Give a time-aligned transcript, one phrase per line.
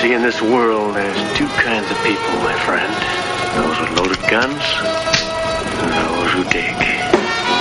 [0.00, 2.88] See, in this world, there's two kinds of people, my friend.
[3.52, 4.64] Those with loaded guns
[5.76, 6.72] and those who dig.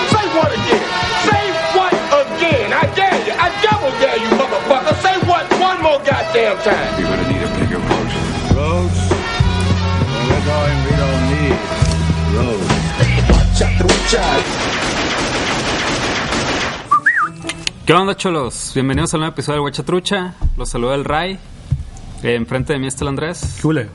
[0.08, 0.86] Say what again?
[1.28, 1.44] Say
[1.76, 2.72] what again?
[2.72, 3.36] I dare you.
[3.36, 4.96] I double dare you, motherfucker.
[5.04, 6.92] Say what one more goddamn time.
[6.96, 8.08] You're gonna need a bigger boat.
[8.56, 9.00] Roads?
[10.08, 11.60] Well, we're going, we don't need
[12.40, 12.80] roads.
[17.86, 18.72] ¿Qué onda, cholos?
[18.74, 20.36] Bienvenidos al nuevo episodio de Huachatrucha.
[20.56, 21.38] Los saluda el Ray.
[22.24, 23.58] Eh, enfrente de mí está el Andrés.
[23.62, 23.88] Chule.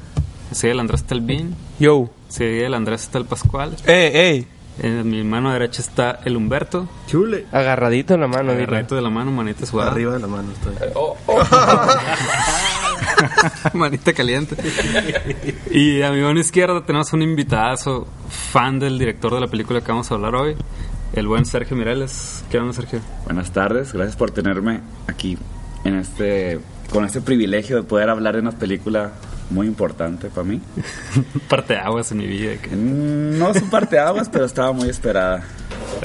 [0.51, 1.55] Sigue el Andrés está el Bean.
[1.79, 2.09] Yo.
[2.29, 3.77] Sigue el Andrés está el Pascual.
[3.87, 4.49] Ey, ey.
[4.83, 6.89] En mi mano derecha está el Humberto.
[7.07, 7.47] Chule.
[7.53, 8.65] Agarradito en la mano, dile.
[8.65, 9.93] Agarradito de la mano, manita sudada.
[9.93, 10.75] Arriba de la mano estoy.
[13.75, 14.57] Manita caliente.
[15.71, 19.93] y a mi mano izquierda tenemos un invitadazo, fan del director de la película que
[19.93, 20.57] vamos a hablar hoy,
[21.13, 22.45] el buen Sergio Mireles.
[22.51, 23.01] ¿Qué onda, Sergio?
[23.25, 25.39] Buenas tardes, gracias por tenerme aquí
[25.85, 26.59] en este
[26.95, 29.11] con este privilegio de poder hablar de una película
[29.51, 30.61] muy importante para mí.
[31.51, 32.57] Parte de aguas en mi vida.
[32.63, 35.45] que- Mm, No es un parteaguas, pero estaba muy esperada.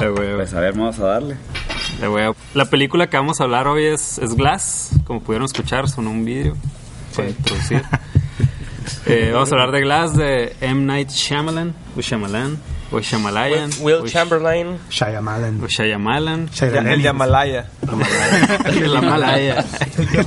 [0.01, 1.35] Eh, Pues a ver, vamos a darle.
[2.01, 2.31] eh.
[2.55, 6.25] La película que vamos a hablar hoy es, es Glass, como pudieron escuchar, sonó un
[6.25, 6.57] vídeo
[7.15, 7.83] para introducir.
[9.05, 10.81] Eh, vamos a hablar de Glass de M.
[10.85, 12.57] Night Shyamalan, o Shyamalan,
[12.91, 14.77] o Shyamalayan, Will o Sh- Chamberlain.
[14.89, 15.63] Shyamalan.
[15.63, 17.65] o Shyamalan, El de Amalaya.
[18.75, 19.65] el Amalaya,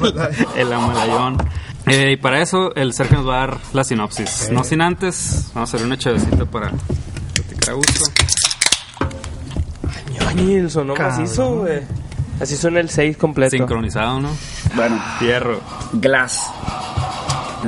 [0.56, 1.36] el Amalayón.
[1.86, 4.48] Eh, y para eso el Sergio nos va a dar la sinopsis.
[4.52, 6.70] No sin antes, vamos a hacer una chavecita para
[7.34, 8.04] platicar a gusto.
[10.28, 11.80] Ay, el sonó macizo, güey.
[12.40, 13.50] Así suena el 6 completo.
[13.56, 14.28] Sincronizado, ¿no?
[14.74, 15.60] Bueno, Fierro.
[15.92, 16.40] Glass.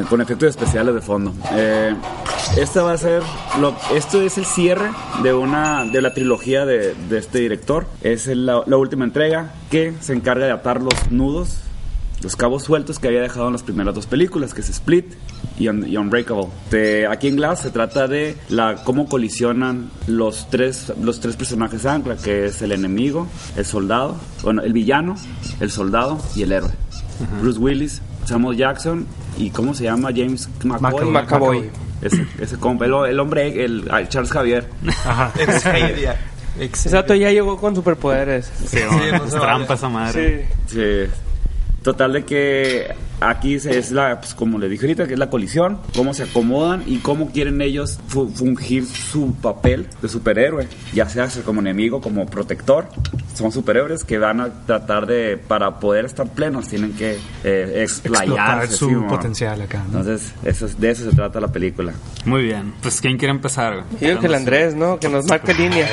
[0.08, 1.32] Con efectos especiales de fondo.
[1.52, 1.94] Eh,
[2.56, 3.22] esta va a ser.
[3.60, 4.90] Lo, esto es el cierre
[5.22, 7.86] de una de la trilogía de, de este director.
[8.02, 11.58] Es el- la, la última entrega que se encarga de atar los nudos,
[12.22, 15.06] los cabos sueltos que había dejado en las primeras dos películas, que es Split
[15.58, 16.46] y, Un- y Unbreakable.
[16.70, 21.84] De- aquí en Glass se trata de la cómo colisionan los tres, los tres personajes
[21.86, 25.16] ancla, que es el enemigo, el soldado, bueno, el villano,
[25.60, 26.70] el soldado y el héroe.
[27.40, 29.06] Bruce Willis, Samuel Jackson
[29.38, 30.08] y ¿cómo se llama?
[30.14, 31.04] James McAvoy.
[31.10, 31.70] McAvoy.
[32.04, 34.68] Ese, ese compa, el, el hombre, el, Charles Javier.
[35.04, 35.32] Ajá.
[36.60, 38.48] Ese dato ya llegó con superpoderes.
[38.66, 40.46] Sí, es trampa esa madre.
[40.66, 40.76] Sí.
[40.76, 41.10] Sí.
[41.84, 45.28] Total de que aquí se- es la, pues como le dije ahorita, que es la
[45.30, 51.08] colisión, cómo se acomodan y cómo quieren ellos fu- fungir su papel de superhéroe, ya
[51.08, 52.88] sea como enemigo, como protector.
[53.34, 58.76] Son superhéroes que van a tratar de, para poder estar plenos, tienen que eh, explayarse.
[58.76, 59.84] su sí, potencial acá.
[59.90, 59.98] ¿no?
[60.00, 61.92] Entonces, eso, es- de eso se trata la película.
[62.24, 62.72] Muy bien.
[62.80, 63.74] Pues, ¿quién quiere empezar?
[63.74, 63.84] güey?
[64.00, 64.98] Digo que el Andrés, ¿no?
[64.98, 65.86] Que nos marque línea.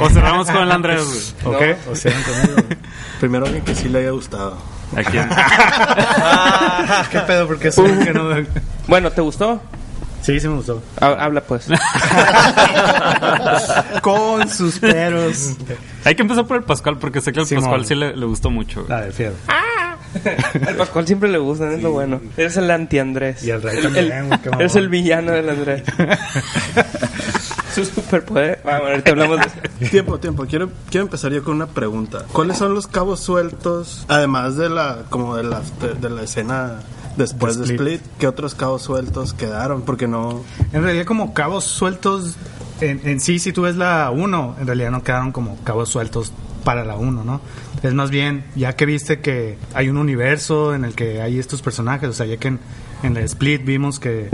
[0.00, 1.54] O cerramos con el Andrés, güey.
[1.56, 1.78] ¿Ok?
[1.90, 2.68] O sea, conmigo.
[3.20, 4.58] Primero alguien que sí le haya gustado.
[4.96, 5.28] ¿A quién?
[7.10, 7.46] ¿Qué pedo?
[7.46, 8.28] Porque soy que no.
[8.88, 9.60] Bueno, ¿te gustó?
[10.22, 10.82] Sí, sí me gustó.
[11.00, 11.66] Ha- Habla pues.
[14.02, 15.56] Con sus peros.
[16.04, 17.46] Hay que empezar por el Pascual porque sé que al.
[17.46, 18.84] Pascual sí le, le gustó mucho.
[18.88, 19.36] La de fierro.
[20.66, 22.20] Al Pascual siempre le gusta, es lo bueno.
[22.36, 23.44] Eres el anti-Andrés.
[23.44, 24.08] Y el rey también,
[24.42, 24.60] qué mamón.
[24.60, 25.82] Eres el villano del Andrés.
[27.74, 28.60] Su superpoder.
[28.64, 29.88] Ah, bueno, ahorita hablamos de.
[29.88, 30.46] Tiempo, tiempo.
[30.46, 32.24] Quiero, quiero empezar yo con una pregunta.
[32.32, 35.62] ¿Cuáles son los cabos sueltos, además de la, como de la,
[36.00, 36.80] de la escena
[37.16, 38.00] después De de Split.
[38.00, 39.82] Split, qué otros cabos sueltos quedaron?
[39.82, 40.42] Porque no...
[40.72, 42.36] En realidad, como cabos sueltos.
[42.80, 46.32] En, en sí, si tú ves la 1, en realidad no quedaron como cabos sueltos
[46.64, 47.40] para la 1, ¿no?
[47.82, 51.62] Es más bien, ya que viste que hay un universo en el que hay estos
[51.62, 52.60] personajes, o sea, ya que en,
[53.02, 54.28] en la Split vimos que,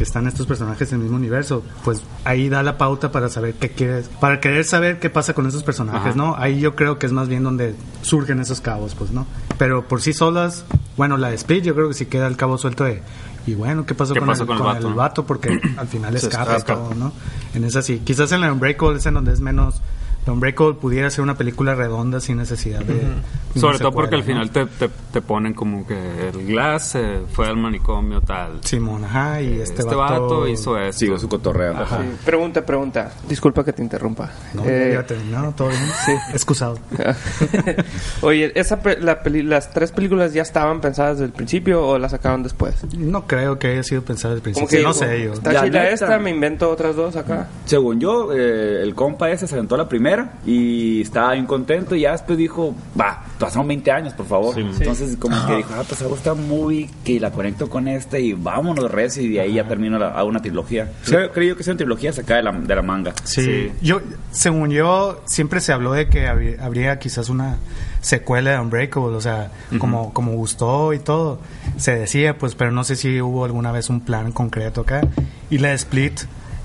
[0.00, 3.52] que están estos personajes en el mismo universo, pues ahí da la pauta para saber
[3.56, 6.16] qué quieres, para querer saber qué pasa con esos personajes, Ajá.
[6.16, 6.36] ¿no?
[6.38, 9.26] Ahí yo creo que es más bien donde surgen esos cabos, pues, ¿no?
[9.58, 10.64] Pero por sí solas,
[10.96, 13.02] bueno, la de Split yo creo que sí queda el cabo suelto de...
[13.46, 15.26] Y bueno, ¿qué pasó, ¿Qué con, pasó el, con el con vato, el vato?
[15.26, 16.80] Porque al final escapa escapa.
[16.80, 17.12] todo, ¿no?
[17.52, 18.00] En esa sí.
[18.02, 19.82] Quizás en la Unbreakable es en donde es menos
[20.24, 22.92] The Unbreakable pudiera ser una película redonda sin necesidad de...
[22.94, 23.22] una
[23.60, 27.20] Sobre todo porque al secuela, final te, te, te ponen como que el Glass eh,
[27.32, 28.60] fue al manicomio tal.
[28.62, 30.98] Simón, ajá, y este, Este vato hizo esto.
[30.98, 31.74] Sigo su cotorreo.
[31.86, 31.94] Sí.
[32.24, 33.12] Pregunta, pregunta.
[33.28, 34.30] Disculpa que te interrumpa.
[34.54, 35.80] No, Eh, ya terminado, todo bien.
[36.04, 36.12] sí.
[36.32, 36.78] Excusado.
[38.22, 41.98] Oye, esa pe- la peli- ¿las tres películas ya estaban pensadas desde el principio o
[41.98, 42.74] las sacaron después?
[42.96, 44.78] No creo que haya sido pensado desde el principio.
[44.78, 45.32] que no sé yo.
[45.32, 47.48] Está La chila esta, me invento otras dos acá.
[47.64, 50.09] Según yo, eh, el compa ese se aventó la primera
[50.46, 54.58] y estaba bien contento y ya después dijo, va, pasaron 20 años, por favor.
[54.58, 58.32] Entonces como que dijo, ah, pues hago esta movie que la conecto con esta y
[58.32, 60.90] vámonos, res, y de ahí ya termino la, hago una trilogía.
[61.02, 63.14] Sí, creo que es una trilogía sacada de la, de la manga.
[63.24, 63.72] Sí.
[63.80, 67.58] Yo, según yo, siempre se habló de que habría, habría quizás una
[68.00, 71.40] secuela de Unbreakable, o sea, como, como gustó y todo.
[71.76, 75.02] Se decía, pues, pero no sé si hubo alguna vez un plan concreto acá.
[75.50, 76.20] Y la de Split,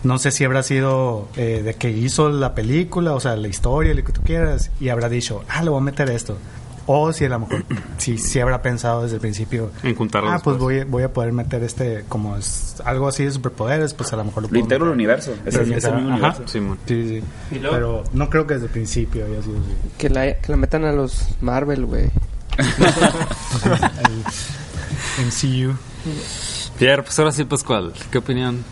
[0.05, 3.93] no sé si habrá sido eh, de que hizo la película, o sea, la historia,
[3.93, 6.37] lo que tú quieras, y habrá dicho, ah, le voy a meter esto.
[6.87, 7.65] O si a lo mejor,
[7.97, 10.75] si, si habrá pensado desde el principio, En juntarlos ah, pues después.
[10.75, 14.17] voy, a- voy a poder meter este, como es algo así de superpoderes, pues a
[14.17, 15.33] lo mejor lo Lo puedo integro al universo.
[15.45, 16.37] Es el, es el mismo Ajá.
[16.37, 16.43] universo.
[16.85, 17.23] Sí, sí.
[17.55, 17.75] ¿Y luego?
[17.75, 19.71] Pero no creo que desde el principio haya sido así.
[19.97, 22.11] Que la, que la metan a los Marvel, güey.
[25.25, 25.75] MCU.
[26.77, 28.63] Pierre, pues ahora sí, Pascual, ¿qué opinión?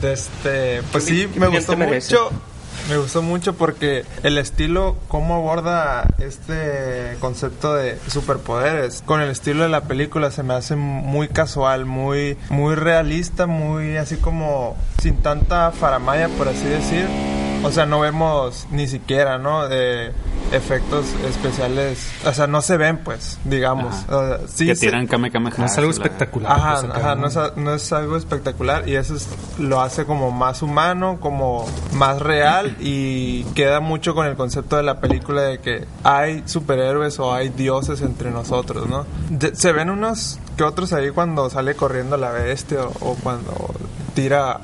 [0.00, 2.30] De este, pues ¿Qué sí, me gustó mucho.
[2.88, 9.62] Me gustó mucho porque el estilo, cómo aborda este concepto de superpoderes con el estilo
[9.62, 15.22] de la película se me hace muy casual, muy, muy realista, muy así como sin
[15.22, 17.06] tanta faramaya, por así decir.
[17.62, 19.68] O sea, no vemos ni siquiera, ¿no?
[19.68, 20.12] De
[20.52, 22.10] efectos especiales.
[22.24, 23.94] O sea, no se ven, pues, digamos.
[24.08, 25.54] O sea, sí que se- tiran Kamehameha.
[25.58, 26.52] No es algo espectacular.
[26.52, 27.20] Ajá, pues, ajá, ¿no?
[27.22, 29.28] no es, a- no es algo espectacular y eso es-
[29.58, 34.82] lo hace como más humano, como más real y queda mucho con el concepto de
[34.82, 39.06] la película de que hay superhéroes o hay dioses entre nosotros, ¿no?
[39.28, 43.52] De- se ven unos que otros ahí cuando sale corriendo la bestia o, o cuando
[44.14, 44.60] tira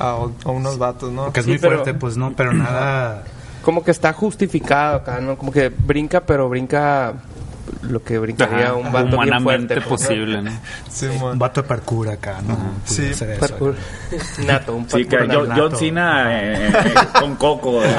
[0.00, 1.24] a, a unos vatos, ¿no?
[1.24, 3.24] Porque es Sí, muy pero- fuerte, pues no, pero nada.
[3.62, 5.36] Como que está justificado acá, ¿no?
[5.36, 7.14] Como que brinca, pero brinca
[7.82, 9.88] lo que brincaría Ajá, un vato bien humanamente fuerte.
[9.88, 10.50] pues, posible, ¿no?
[10.90, 12.56] Sí, Un vato de parkour acá, ¿no?
[12.84, 13.26] Sí, eso.
[13.38, 13.74] Parkour.
[14.46, 15.62] Nato, un Sí, que parkour John, nato.
[15.62, 17.82] John Cena eh, eh, con Coco.
[17.84, 17.94] eh.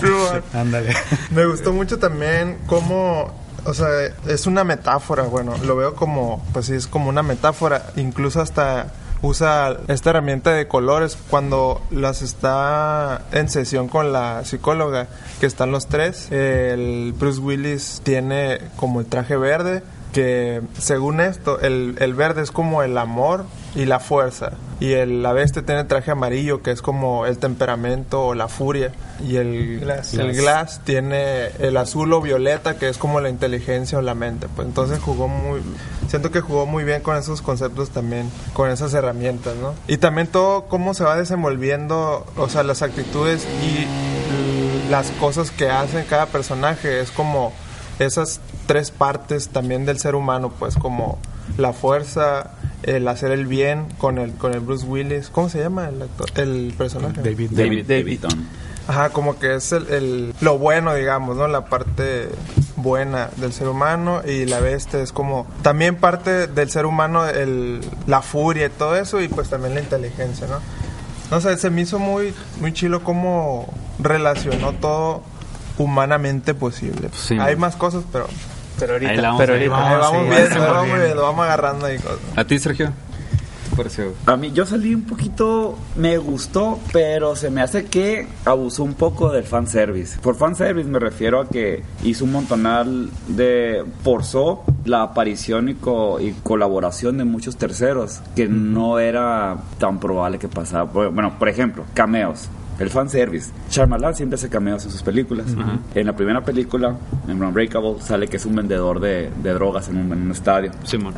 [0.00, 0.56] Sí.
[0.56, 0.94] Ándale.
[1.30, 3.30] Me gustó mucho también cómo,
[3.64, 3.88] o sea,
[4.26, 8.86] es una metáfora, bueno, lo veo como, pues sí, es como una metáfora, incluso hasta
[9.24, 15.08] usa esta herramienta de colores cuando las está en sesión con la psicóloga,
[15.40, 19.82] que están los tres, el Bruce Willis tiene como el traje verde,
[20.14, 24.52] que según esto, el, el verde es como el amor y la fuerza.
[24.78, 28.46] Y el, la bestia tiene el traje amarillo, que es como el temperamento o la
[28.46, 28.92] furia.
[29.26, 30.14] Y el Glass.
[30.14, 34.46] el glass tiene el azul o violeta, que es como la inteligencia o la mente.
[34.54, 35.60] Pues entonces jugó muy.
[36.08, 39.74] Siento que jugó muy bien con esos conceptos también, con esas herramientas, ¿no?
[39.88, 45.70] Y también todo cómo se va desenvolviendo, o sea, las actitudes y las cosas que
[45.70, 47.00] hace cada personaje.
[47.00, 47.52] Es como
[47.98, 51.18] esas tres partes también del ser humano, pues como
[51.58, 52.50] la fuerza,
[52.82, 55.28] el hacer el bien con el con el Bruce Willis.
[55.30, 56.30] ¿Cómo se llama el actor?
[56.36, 57.20] El personaje.
[57.22, 57.50] David.
[57.52, 58.20] David, David.
[58.22, 58.34] David.
[58.86, 61.46] Ajá, como que es el, el- lo bueno, digamos, ¿no?
[61.48, 62.28] La parte
[62.76, 67.80] buena del ser humano y la bestia es como también parte del ser humano el,
[68.06, 70.58] la furia y todo eso y pues también la inteligencia, ¿no?
[71.30, 75.22] No sé, se me hizo muy, muy chilo cómo relacionó todo
[75.78, 77.08] humanamente posible.
[77.14, 77.38] Sí.
[77.40, 78.26] Hay más cosas, pero
[78.78, 79.76] Pero ahorita, Ahí la vamos pero ahorita.
[79.76, 81.00] ahí Vamos, vamos sí, viendo, vamos bien.
[81.02, 82.18] viendo, vamos agarrando ahí cosas.
[82.36, 82.92] ¿A ti, Sergio?
[84.26, 88.94] A mí, yo salí un poquito, me gustó, pero se me hace que abusó un
[88.94, 90.16] poco del fanservice.
[90.20, 93.84] Por fanservice me refiero a que hizo un montonal de.
[94.04, 100.38] forzó la aparición y, co- y colaboración de muchos terceros, que no era tan probable
[100.38, 100.84] que pasara.
[100.84, 102.48] Bueno, por ejemplo, cameos.
[102.78, 103.50] El fanservice.
[103.70, 105.46] Shyamalan siempre hace cameos en sus películas.
[105.94, 106.96] En la primera película,
[107.28, 110.72] en Unbreakable, sale que es un vendedor de, de drogas en un, en un estadio.
[110.82, 111.14] Simón.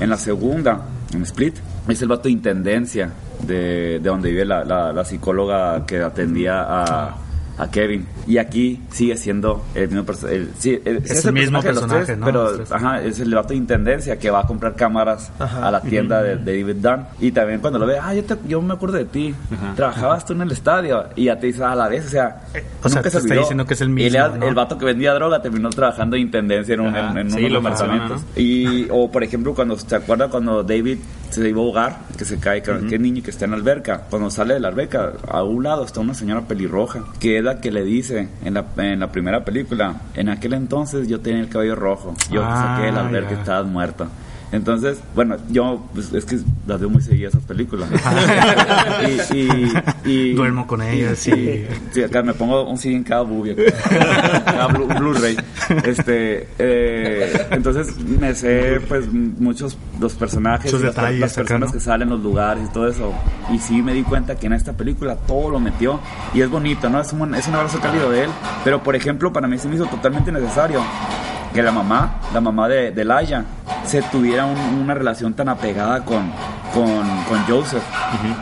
[0.00, 0.82] En la segunda,
[1.14, 1.56] en Split,
[1.88, 3.10] es el vato de intendencia
[3.46, 7.16] de, de donde vive la, la- la psicóloga que atendía a,
[7.60, 8.06] a Kevin.
[8.26, 10.46] Y aquí sigue siendo el mismo personaje.
[10.58, 11.70] Sí, el, Es el mismo personaje
[12.04, 12.24] personaje, tres, ¿no?
[12.26, 15.68] Pero ajá, es el vato de intendencia que va a comprar cámaras Ajá.
[15.68, 17.04] a la tienda de, de David Dunn.
[17.20, 19.34] Y también cuando lo ve, ah, yo, te- yo me acuerdo de ti.
[19.52, 19.74] Ajá.
[19.76, 21.04] Trabajabas tú en el estadio.
[21.16, 22.40] Y ya te dice a la vez, o sea,
[22.82, 24.46] o sea, nunca te se está diciendo que es el Y mismo, le- ¿no?
[24.48, 27.10] El vato que vendía droga terminó trabajando de intendencia en, un, Ajá.
[27.12, 28.22] en, en Sí, apartamentos.
[28.36, 30.98] Y, o por ejemplo, cuando se acuerda cuando David
[31.30, 34.02] se iba a ahogar, que se cae, que, que niño que está en la alberca.
[34.10, 37.60] Cuando sale de la alberca, a un lado está una señora pelirroja, que es la
[37.60, 41.48] que le dice en la, en la primera película, en aquel entonces yo tenía el
[41.48, 43.40] cabello rojo, yo te saqué de la Ah, alberca y ya.
[43.40, 44.08] estabas muerta.
[44.52, 47.88] Entonces, bueno, yo pues, es que las veo muy seguidas esas películas.
[49.32, 49.72] y, y-
[50.04, 51.66] y- Duermo con ellas y...
[51.92, 53.54] Sí, acá me pongo un CD en cada acá.
[54.44, 55.36] cada Blu- Blu-ray.
[55.84, 61.68] este, eh, entonces me sé pues muchos los personajes, Muchos las, detalles las acá, personas
[61.68, 61.72] ¿no?
[61.74, 63.12] que salen, los lugares y todo eso.
[63.52, 66.00] Y sí me di cuenta que en esta película todo lo metió
[66.34, 67.00] y es bonito, ¿no?
[67.00, 68.30] Es un, es un abrazo cálido de él.
[68.64, 70.80] Pero por ejemplo, para mí se me hizo totalmente necesario
[71.54, 73.44] que la mamá, la mamá de, de Laia,
[73.84, 76.30] se tuviera un- una relación tan apegada con,
[76.72, 76.86] con,
[77.28, 77.82] con Joseph.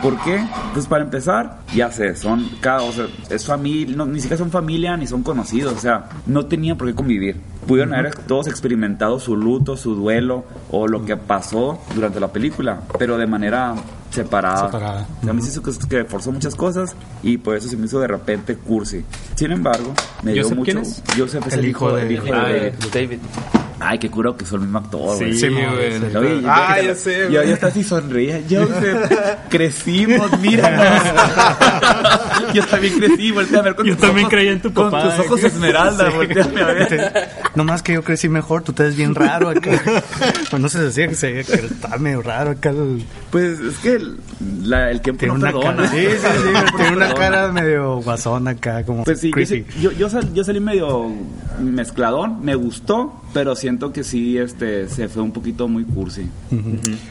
[0.01, 0.45] ¿Por qué?
[0.73, 4.51] Pues para empezar, ya sé, son cada, o sea, es familia, no, ni siquiera son
[4.51, 7.37] familia ni son conocidos, o sea, no tenían por qué convivir.
[7.67, 12.79] Pudieron haber todos experimentado su luto, su duelo o lo que pasó durante la película,
[12.97, 13.75] pero de manera
[14.09, 14.65] separada.
[14.67, 15.07] Separada.
[15.19, 17.77] O sea, a mí se hizo que, que forzó muchas cosas y por eso se
[17.77, 19.03] me hizo de repente cursi.
[19.35, 20.71] Sin embargo, me dio ¿Joseph mucho.
[20.71, 21.01] quién es?
[21.17, 23.19] Joseph es El el, hijo de- el hijo Ah, de, David.
[23.81, 25.33] Ay, qué curo que son el mismo actor, güey.
[25.37, 26.11] Sí, güey.
[26.11, 27.47] Lo vi, Ah, yo- ya sé, Yo, güey.
[27.47, 28.41] yo hasta así sonreía.
[28.49, 29.09] Joseph,
[29.49, 31.01] crecimos, míranos.
[32.53, 34.91] yo también crecí, volteé a ver con Yo tus también ojos- creí en tu Con
[34.91, 37.29] papá, tus ojos esmeralda, volteame a ver.
[37.55, 39.71] No más que yo crecí mejor, tú te ves bien raro acá.
[40.49, 42.71] Pues no se decía que, se, que está medio raro acá.
[42.71, 44.17] El, Pues es que el,
[44.69, 45.75] la- el tiempo tiene no una perdona.
[45.75, 49.65] cara, sí, sí, sí, tiene una cara medio guasón acá, como Pues sí, yo, creepy.
[49.81, 51.11] yo, yo sal- yo salí medio
[51.59, 56.29] mezcladón, me gustó, pero siento que sí este, se fue un poquito muy cursi.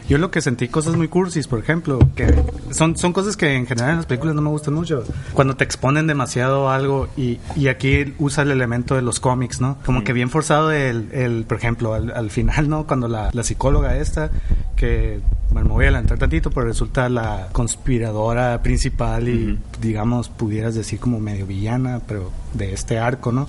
[0.09, 2.35] Yo lo que sentí cosas muy cursis, por ejemplo, que
[2.71, 5.05] son, son cosas que en general en las películas no me gustan mucho.
[5.35, 9.79] Cuando te exponen demasiado algo y, y aquí usa el elemento de los cómics, ¿no?
[9.85, 12.87] Como que bien forzado el, el por ejemplo, al, al final, ¿no?
[12.87, 14.31] Cuando la, la psicóloga esta,
[14.77, 20.77] que, bueno, me voy a adelantar tantito, pero resulta la conspiradora principal y, digamos, pudieras
[20.77, 23.49] decir como medio villana, pero de este arco, ¿no?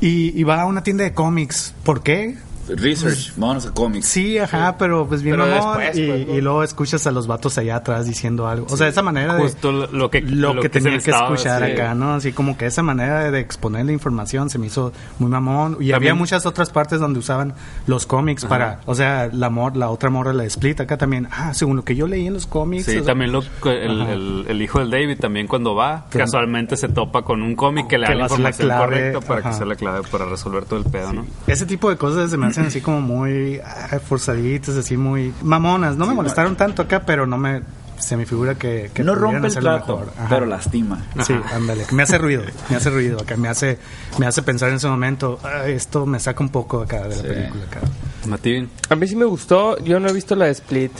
[0.00, 1.72] y, y va a una tienda de cómics.
[1.84, 2.36] ¿Por qué?
[2.68, 4.06] Research, vámonos a cómics.
[4.08, 6.34] Sí, ajá, pero pues bien Pero mamón, después, y, pues, ¿no?
[6.34, 8.66] y luego escuchas a los vatos allá atrás diciendo algo.
[8.70, 9.42] O sea, esa manera de...
[9.42, 11.72] Justo lo- lo que- lo lo que que tenía que estaba, escuchar sí.
[11.72, 12.14] acá, ¿no?
[12.14, 15.72] Así como que esa manera de exponer la información se me hizo muy mamón.
[15.74, 17.54] Y había También- muchas otras partes donde usaban
[17.86, 18.80] los cómics para...
[18.86, 21.28] O sea, la, mor, la otra morra, la Split, acá también...
[21.30, 22.84] Ah, según lo que yo leí en los cómics...
[22.86, 24.12] Sí, o sea, también lo, el, Ajá.
[24.12, 27.98] el- el hijo del David también cuando va, casualmente se topa con un cómic que
[27.98, 29.50] le da la información clave, correcta para ajá.
[29.50, 31.26] que sea la clave para resolver todo el pedo, ¿no?
[31.46, 35.96] Ese tipo de cosas se me así como muy ah, forzaditas, así muy mamonas.
[35.96, 37.62] No me molestaron tanto acá, pero no me...
[37.98, 38.90] Se me figura que...
[38.92, 39.66] que no rompe el.
[39.66, 40.26] Ajá.
[40.28, 40.98] pero lastima.
[41.24, 43.78] Sí, ándale, me hace ruido, me hace ruido acá, me hace,
[44.18, 47.22] me hace pensar en ese momento, "Ah, esto me saca un poco acá de la
[47.22, 47.22] Sí.
[47.22, 47.80] película acá.
[48.28, 49.78] Matín, A mí sí me gustó.
[49.82, 50.92] Yo no he visto la de Split.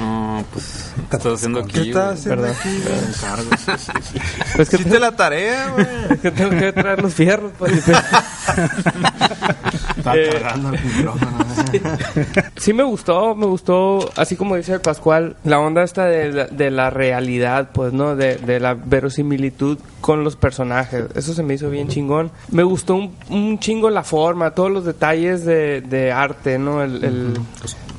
[0.00, 1.72] no, pues, ¿qué estás haciendo aquí?
[1.72, 2.68] ¿Qué estás haciendo aquí?
[4.56, 6.18] Pues que Hiciste la tarea, güey.
[6.22, 7.52] que tengo que traer los fierros.
[7.58, 7.72] pues.
[9.96, 11.38] Está Eh, cargando el micrófono.
[12.56, 16.46] Sí me gustó, me gustó, así como dice el Pascual, la onda esta de la,
[16.46, 18.16] de la realidad, pues, ¿no?
[18.16, 21.04] De, de la verosimilitud con los personajes.
[21.14, 22.30] Eso se me hizo bien chingón.
[22.50, 26.82] Me gustó un, un chingo la forma, todos los detalles de, de arte, ¿no?
[26.82, 27.40] El, el-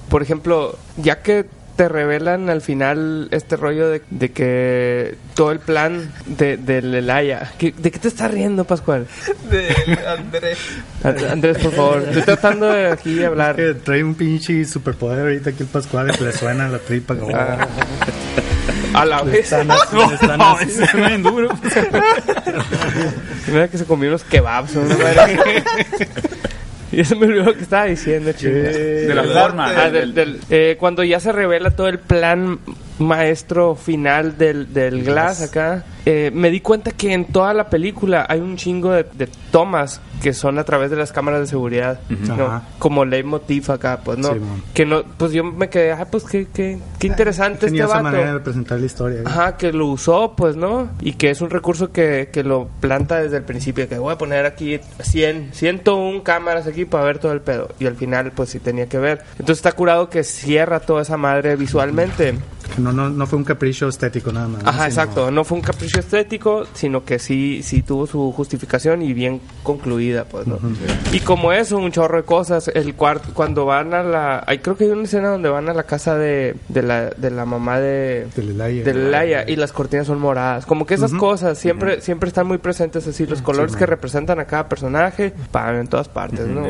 [0.10, 5.60] por ejemplo, ya que te revelan al final este rollo de, de que todo el
[5.60, 7.51] plan de, de Lelaya.
[7.58, 9.08] ¿Qué- ¿De qué te estás riendo, Pascual?
[9.50, 9.68] De
[10.08, 10.58] Andrés.
[11.04, 12.04] And- Andrés, por favor.
[12.08, 13.56] Estoy tratando de aquí hablar.
[13.56, 17.36] Que trae un pinche superpoder ahorita aquí el Pascual que le suena la tripa como...
[17.36, 17.68] Ah.
[18.94, 19.46] A la vez.
[19.46, 20.82] Están así, están así.
[20.98, 21.48] bien duro.
[23.48, 24.75] Mira que se comió unos kebabs.
[24.75, 24.84] ¿no?
[26.98, 28.70] Y se me olvidó lo que estaba diciendo, chinga.
[28.70, 29.68] De la forma.
[29.76, 32.60] Ah, del- del- eh, cuando ya se revela todo el plan
[33.00, 38.26] maestro final del, del Glass acá, eh, me di cuenta que en toda la película
[38.28, 42.00] hay un chingo de, de tomas que son a través de las cámaras de seguridad,
[42.10, 42.46] ¿no?
[42.46, 42.64] Ajá.
[42.78, 44.40] como leitmotiv acá, pues no, Sí,
[44.74, 48.04] que no, pues yo me quedé, ah, pues qué, qué, qué interesante Tenía este esa
[48.04, 48.16] vato.
[48.18, 49.20] manera de presentar la historia.
[49.22, 49.24] ¿eh?
[49.26, 50.90] Ajá, que lo usó, pues, ¿no?
[51.02, 54.18] Y que es un recurso que, que lo planta desde el principio, que voy a
[54.18, 57.70] poner aquí 100, 101 cámaras aquí para ver todo el pedo.
[57.80, 59.24] Y al final, pues sí tenía que ver.
[59.34, 62.36] Entonces está curado que cierra toda esa madre visualmente.
[62.75, 64.63] Que no, no, no fue un capricho estético nada más.
[64.63, 64.70] ¿no?
[64.70, 65.32] Ajá, Sino- exacto.
[65.32, 70.25] No fue un capricho estético, sino que sí, sí tuvo su justificación y bien concluida,
[70.25, 70.58] pues, ¿no?
[71.12, 72.70] Y como eso, un chorro de cosas.
[72.74, 74.44] El cuarto, cuando van a la...
[74.48, 77.32] Hay, creo que hay una escena donde van a la casa de, de, la, de
[77.32, 78.28] la mamá de...
[78.36, 78.84] De Lelaya.
[78.84, 80.66] de Lelaya, y las cortinas son moradas.
[80.66, 83.25] Como que esas cosas siempre siempre están muy presentes así.
[83.25, 86.63] Los colores que representan a cada personaje van en todas partes, ¿no?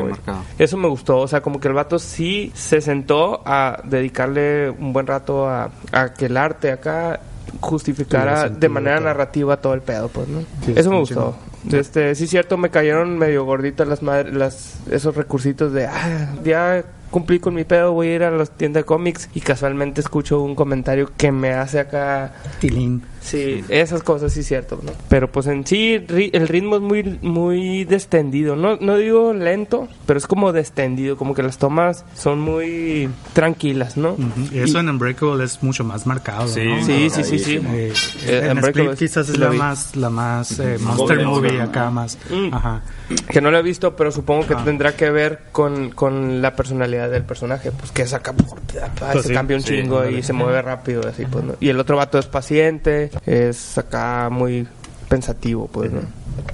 [0.58, 1.18] Eso me gustó.
[1.18, 5.70] O sea, como que el vato sí se sentó a dedicarle un buen rato a,
[5.92, 7.20] a que el arte acá
[7.60, 9.06] justificara de manera todo.
[9.06, 10.40] narrativa todo el pedo, pues, ¿no?
[10.64, 11.36] Sí, Eso me gustó.
[11.70, 16.82] Este, sí, cierto, me cayeron medio gorditas las madres, las, esos recursitos de, ah, ya
[17.10, 20.40] cumplí con mi pedo, voy a ir a la tienda de cómics y casualmente escucho
[20.40, 23.04] un comentario que me hace acá Tilín.
[23.22, 24.92] Sí, esas cosas sí cierto, ¿no?
[25.08, 29.88] Pero pues en sí ri- el ritmo es muy muy descendido, no no digo lento,
[30.06, 34.12] pero es como descendido, como que las tomas son muy tranquilas, ¿no?
[34.12, 34.24] Ujú.
[34.52, 36.48] Y eso en Unbreakable es mucho más marcado.
[36.48, 36.84] Sí, ¿no?
[36.84, 37.60] Sí, sí, sí, sí.
[37.64, 37.92] Eh,
[38.26, 39.58] Eh, en Split quizás es la vi.
[39.58, 42.18] más, la más eh, monster movie acá más.
[42.30, 42.52] Mm.
[42.52, 42.82] Ajá.
[43.28, 44.64] Que no lo he visto, pero supongo que Ah.
[44.64, 49.34] tendrá que ver con, con la personalidad del personaje, pues que saca Pues se sí,
[49.34, 51.54] cambia un sí, chingo y se mueve rápido así pues, ¿no?
[51.60, 54.66] Y el otro vato es paciente, es acá muy
[55.08, 56.00] pensativo, pues, ¿no?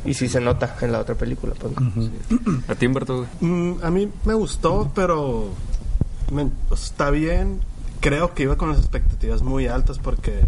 [0.05, 1.73] Y sí se nota en la otra película, pues.
[1.75, 2.13] ¿no?
[2.69, 3.29] A ti, Humberto, güey.
[3.41, 5.49] Mm, a mí me gustó, pero
[6.33, 7.61] me- está bien.
[8.01, 10.41] Creo que iba con las expectativas muy altas porque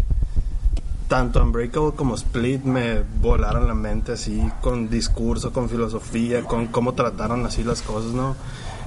[1.08, 6.94] tanto Unbreakable como Split me volaron la mente así con discurso, con filosofía, con cómo
[6.94, 8.36] trataron así las cosas, ¿no?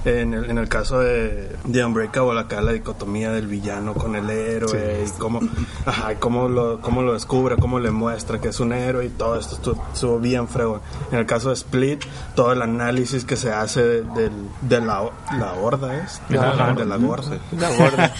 [0.04, 4.28] En el, en el caso de, de Unbreakable, acá la dicotomía del villano con el
[4.28, 5.40] héroe y cómo,
[5.86, 9.38] ajá, cómo, lo, cómo lo descubre, cómo le muestra que es un héroe y todo
[9.38, 10.82] esto estuvo, estuvo bien fregón.
[11.10, 15.08] En el caso de Split, todo el análisis que se hace de, del- de la,
[15.38, 16.20] la horda, ¿es?
[16.28, 17.38] De la gorda.
[17.58, 18.12] La gorda.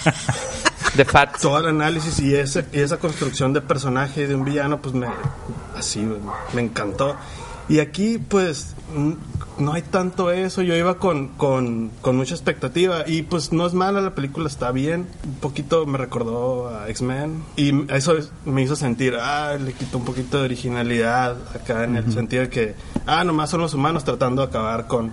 [0.95, 1.39] De Fat.
[1.39, 4.95] Todo el análisis y, ese, y esa construcción de personaje y de un villano, pues
[4.95, 5.07] me,
[5.77, 6.03] así,
[6.53, 7.15] me encantó.
[7.69, 9.11] Y aquí, pues, mm,
[9.59, 10.61] no hay tanto eso.
[10.61, 13.03] Yo iba con, con, con mucha expectativa.
[13.07, 15.07] Y pues no es mala, la película está bien.
[15.25, 17.43] Un poquito me recordó a X-Men.
[17.55, 21.95] Y eso es- me hizo sentir, ah, le quitó un poquito de originalidad acá en
[21.95, 25.11] el sentido de que, ah, nomás son los humanos tratando de acabar con.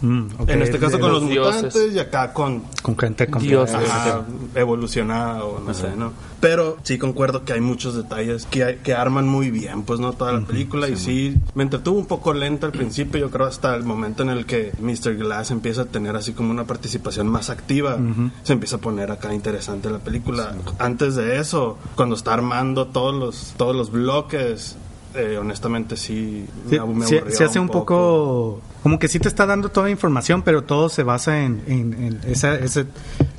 [0.00, 1.54] Mm, ok, En este caso de- con los los dioses.
[1.64, 3.74] mutantes y acá con con gente con Dioses.
[3.90, 4.24] Ajá,
[4.54, 6.12] evolucionada o no sé, ¿no?
[6.40, 10.12] Pero sí concuerdo que hay muchos detalles que, hay- que arman muy bien, pues, ¿no?
[10.12, 13.74] Toda la película y sí, me entretuvo un poco lenta al principio, yo creo hasta
[13.74, 15.16] el momento en el que Mr.
[15.16, 17.98] Glass empieza a tener así como una participación más activa,
[18.44, 20.54] se empieza a poner acá interesante la película.
[20.78, 24.76] Antes de eso, cuando está armando todos los, todos los bloques,
[25.14, 29.20] eh, honestamente sí, Sí, me, me sí- aburrió sí hace un poco, como que sí
[29.20, 32.86] te está dando toda la información, pero todo se basa en, en- en esa, ese,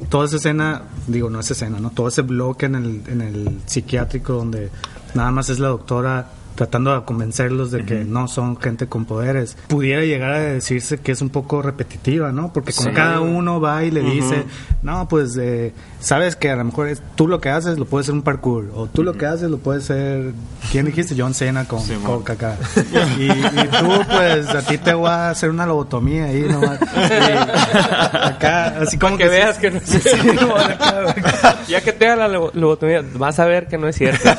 [0.07, 1.89] toda esa escena, digo, no esa escena, ¿no?
[1.89, 4.69] Todo ese bloque en el, en el psiquiátrico donde
[5.15, 6.29] nada más es la doctora
[6.59, 9.55] tratando de convencerlos de que no son gente con poderes.
[9.69, 12.51] Pudiera llegar a decirse que es un poco repetitiva, ¿no?
[12.51, 12.91] Porque con Sí.
[12.91, 14.43] cada uno va y le dice,
[14.81, 18.07] no, pues eh, sabes que a lo mejor es, tú lo que haces lo puedes
[18.07, 20.33] hacer un parkour, o tú lo que haces lo puedes ser,
[20.69, 21.15] ¿quién dijiste?
[21.17, 22.17] John Cena con Sí, mo.
[22.17, 22.55] Coca acá.
[23.17, 26.77] Y, y tú, pues, a ti te voy a hacer una lobotomía ahí nomás.
[28.13, 31.55] Acá, así como que veas que no es acá.
[31.69, 34.29] Ya que te haga la lo- lobotomía, vas a ver que no es cierto.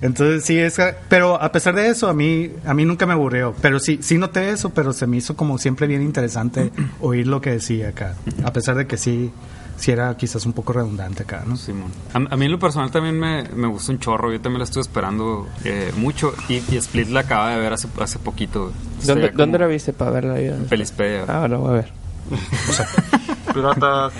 [0.00, 3.54] Entonces sí es, pero a pesar de eso a mí a mí nunca me aburrió,
[3.60, 7.40] pero sí sí noté eso, pero se me hizo como siempre bien interesante oír lo
[7.40, 9.30] que decía acá, a pesar de que sí
[9.76, 11.56] sí era quizás un poco redundante acá, ¿no?
[11.56, 11.90] Simón.
[12.12, 14.30] A, a mí en lo personal también me, me gustó un chorro.
[14.32, 16.34] Yo también la estuve esperando eh, mucho.
[16.48, 18.72] Y, y Split la acaba de ver hace, hace poquito.
[19.04, 20.38] ¿Dónde, ¿Dónde la viste para verla?
[20.38, 21.24] en Pelispedia.
[21.26, 21.92] Ah, lo voy a ver.
[23.54, 24.10] Pirata.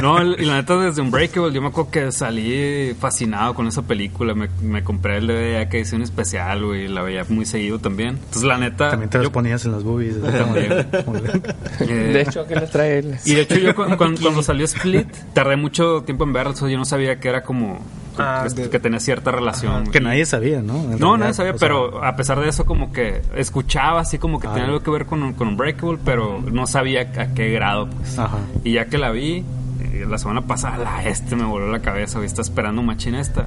[0.00, 3.82] No, el- y la neta desde Unbreakable yo me acuerdo que salí fascinado con esa
[3.82, 4.34] película.
[4.34, 6.88] Me, me compré el DVD que hice un especial, güey.
[6.88, 8.10] La veía muy seguido también.
[8.16, 8.90] Entonces la neta...
[8.90, 10.16] También te los yo- ponías en las boobies.
[11.80, 13.16] eh, De hecho, ¿qué les trae él?
[13.24, 16.52] Y de hecho yo cu- cuando, cuando salió Split tardé mucho tiempo en verlo.
[16.68, 17.80] yo no sabía que era como...
[18.18, 19.86] Ah, que, de- que tenía cierta relación.
[19.90, 20.74] que Y- nadie sabía, ¿no?
[20.74, 24.18] En No, realidad, nadie sabía, sea, pero a pesar de eso como que escuchaba así
[24.18, 24.66] como que tenía Ah.
[24.66, 28.18] algo que ver con, con Unbreakable, pero no sabía a qué grado, pues.
[28.18, 28.36] Ajá.
[28.64, 29.44] Y ya que la vi,
[30.06, 33.46] la semana pasada, la este me voló la cabeza, güey, está esperando machina esta.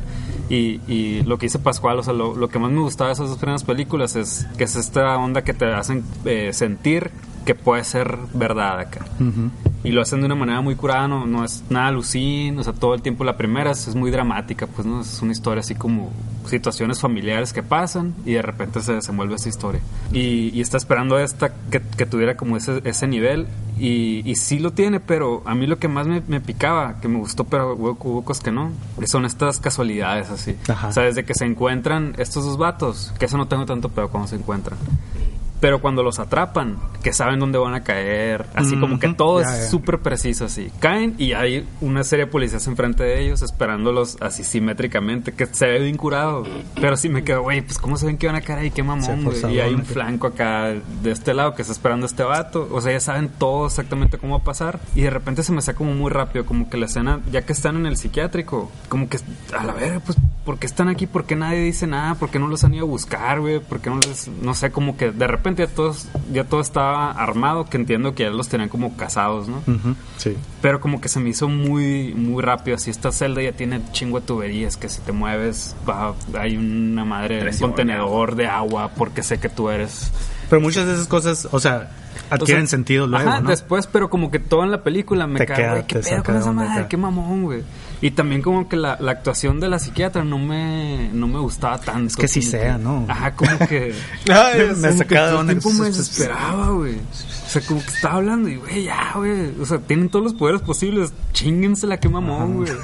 [0.49, 3.13] Y, y lo que dice Pascual, o sea, lo, lo que más me gustaba de
[3.13, 7.11] esas dos primeras películas es que es esta onda que te hacen eh, sentir
[7.45, 9.05] que puede ser verdad acá.
[9.19, 9.49] ujú.
[9.85, 12.73] Y lo hacen de una manera muy curada, no, no es nada alucin, o sea,
[12.73, 15.75] todo el tiempo la primera es, es muy dramática, pues no es una historia así
[15.75, 16.11] como
[16.47, 19.81] situaciones familiares que pasan y de repente se desenvuelve esa historia.
[20.11, 24.59] Y, y está esperando esta que, que tuviera como ese, ese nivel y, y sí
[24.59, 27.73] lo tiene, pero a mí lo que más me, me picaba, que me gustó, pero
[27.73, 28.71] hubo, hubo cosas que no,
[29.05, 30.55] son estas casualidades así.
[30.67, 30.89] Ajá.
[30.89, 34.09] O sea, desde que se encuentran estos dos vatos, que eso no tengo tanto pedo
[34.09, 34.77] cuando se encuentran.
[35.59, 39.57] Pero cuando los atrapan, que saben dónde van a caer, así como que todo Ya,
[39.57, 40.71] es súper preciso así.
[40.79, 45.67] Caen y hay una serie de policías enfrente de ellos esperándolos así simétricamente, que se
[45.67, 46.43] ve bien curado.
[46.79, 48.83] Pero sí me quedo, güey, pues cómo se ven que van a caer ahí, qué
[48.83, 49.55] mamón, güey.
[49.55, 52.67] Y hay un flanco acá de este lado que está esperando a este vato.
[52.71, 54.79] O sea, ya saben todo exactamente cómo va a pasar.
[54.95, 57.53] Y de repente se me hace como muy rápido, como que la escena, ya que
[57.53, 59.19] están en el psiquiátrico, como que
[59.57, 61.07] a la verga, pues, ¿por qué están aquí?
[61.07, 62.15] ¿Por qué nadie dice nada?
[62.15, 63.59] ¿Por qué no los han ido a buscar, güey?
[63.59, 64.27] ¿Por qué no les.?
[64.41, 68.23] No sé, como que de repente ya todos, ya todo estaba armado, que entiendo que
[68.23, 69.61] ya los tenían como casados, ¿no?
[70.17, 70.35] Sí.
[70.61, 72.75] Pero como que se me hizo muy, muy rápido.
[72.75, 77.05] Así esta celda ya tiene chingo de tuberías que si te mueves, va, hay una
[77.05, 80.11] madre, un Presión, contenedor de agua porque sé que tú eres.
[80.49, 81.91] Pero muchas de esas cosas, o sea,
[82.29, 83.49] adquieren O sea, sentido luego, Ajá, ¿no?
[83.49, 86.79] después, pero como que todo en la película me güey, qué pedo con esa madre,
[86.79, 86.87] acá.
[86.87, 87.63] qué mamón, güey.
[88.01, 91.79] Y también como que la, la actuación de la psiquiatra no me, no me gustaba
[91.79, 92.07] tanto.
[92.07, 93.05] Es que sí sea, ¿no?
[93.07, 93.93] Ajá, como que...
[94.29, 96.95] Ay, Me que sacaba de todo el tiempo me desesperaba, güey.
[96.95, 99.59] O sea, como que estaba hablando y, güey, ya, güey.
[99.61, 101.13] O sea, tienen todos los poderes posibles.
[101.33, 102.71] Chíngensela, qué mamón, güey.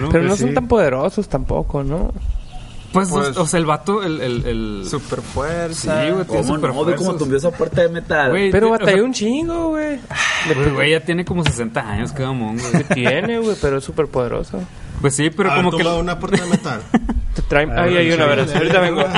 [0.00, 2.12] No, Pero pues no son tan poderosos tampoco, ¿no?
[2.94, 4.20] Pues, Pues- o sea, el vato, el...
[4.20, 4.86] el, el...
[4.88, 5.94] Super Sí, fuerza.
[5.94, 6.84] güey, tiene ¿Cómo super no?
[6.84, 8.30] Ve cómo tumbió esa puerta de metal.
[8.30, 9.98] Güey, Pero o sea, batalló un chingo, güey.
[10.54, 12.84] Pues, güey, ya tiene como 60 años, qué mamón, güey.
[12.94, 14.60] Tiene, güey, pero es súper poderoso.
[15.00, 15.78] Pues sí, pero Ah, como que...
[15.78, 16.80] tumba una puerta de metal.
[17.34, 17.76] Te traen...
[17.78, 18.54] Ahí hay una, verás.
[18.54, 19.02] Ahorita vengo.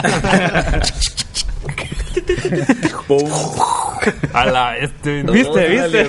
[4.33, 5.23] A la, este...
[5.23, 6.07] ¿Viste, viste?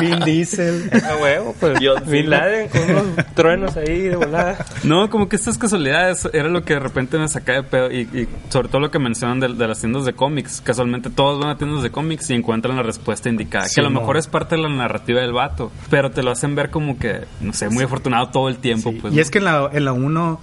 [0.00, 0.90] Vin Diesel.
[1.04, 1.78] A huevo, pues.
[1.82, 2.30] John Bin.
[2.30, 4.64] Laden con unos truenos ahí de volada.
[4.84, 7.90] No, como que estas casualidades era lo que de repente me sacaba de pedo.
[7.90, 10.60] Y, y sobre todo lo que mencionan de, de las tiendas de cómics.
[10.62, 13.66] Casualmente todos van a tiendas de cómics y encuentran la respuesta indicada.
[13.72, 15.72] que a lo mejor es parte de la narrativa del vato.
[15.90, 18.92] Pero te lo hacen ver como que, no sé, muy afortunado todo el tiempo.
[19.00, 19.22] Pues, y ¿no?
[19.22, 20.40] es que en la, en la 1,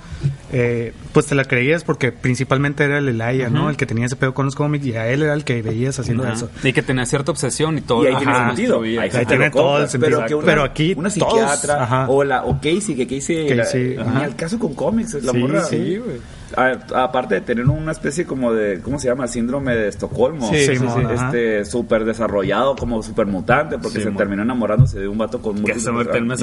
[0.51, 3.69] eh, pues te la creías porque principalmente era el Elijah, ¿no?
[3.69, 5.97] El que tenía ese pedo con los cómics y a él era el que veías
[5.99, 6.33] haciendo Ajá.
[6.33, 6.49] eso.
[6.63, 8.03] Y que tenía cierta obsesión y todo.
[8.03, 8.81] Y ahí lo tiene sentido.
[8.81, 10.17] Ahí, Ahí tiene todo el sentido.
[10.17, 12.05] Pero, que una, Pero aquí una todos- psiquiatra ajá.
[12.09, 14.11] o la o Casey, que Casey, Casey, ajá.
[14.19, 15.63] ni al caso con cómics, la Sí, morra.
[15.63, 16.17] sí, güey.
[16.55, 19.27] A- aparte de tener una especie como de, ¿cómo se llama?
[19.27, 20.49] Síndrome de Estocolmo.
[20.49, 20.85] Sí, sí, sí.
[21.13, 24.17] Este, súper desarrollado, como súper mutante, porque Sí, se mon.
[24.17, 26.35] terminó enamorándose de un vato con Que ese Martel me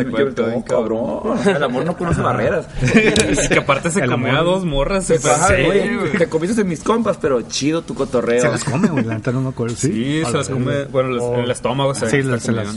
[0.62, 1.38] cabrón.
[1.46, 2.66] El amor no conoce barreras.
[2.82, 5.06] Es que aparte se comió a dos morras.
[5.06, 6.12] Te, súper pasa, güey.
[6.18, 8.40] te comiste en mis compas, pero chido tu cotorreo.
[8.42, 9.74] Se las come, güey, la no me acuerdo.
[9.76, 10.84] Sí, se la las come.
[10.86, 11.36] Bueno, Oh.
[11.40, 12.76] el estómago se Sí, se las-.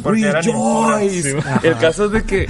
[1.64, 2.48] El caso es de que,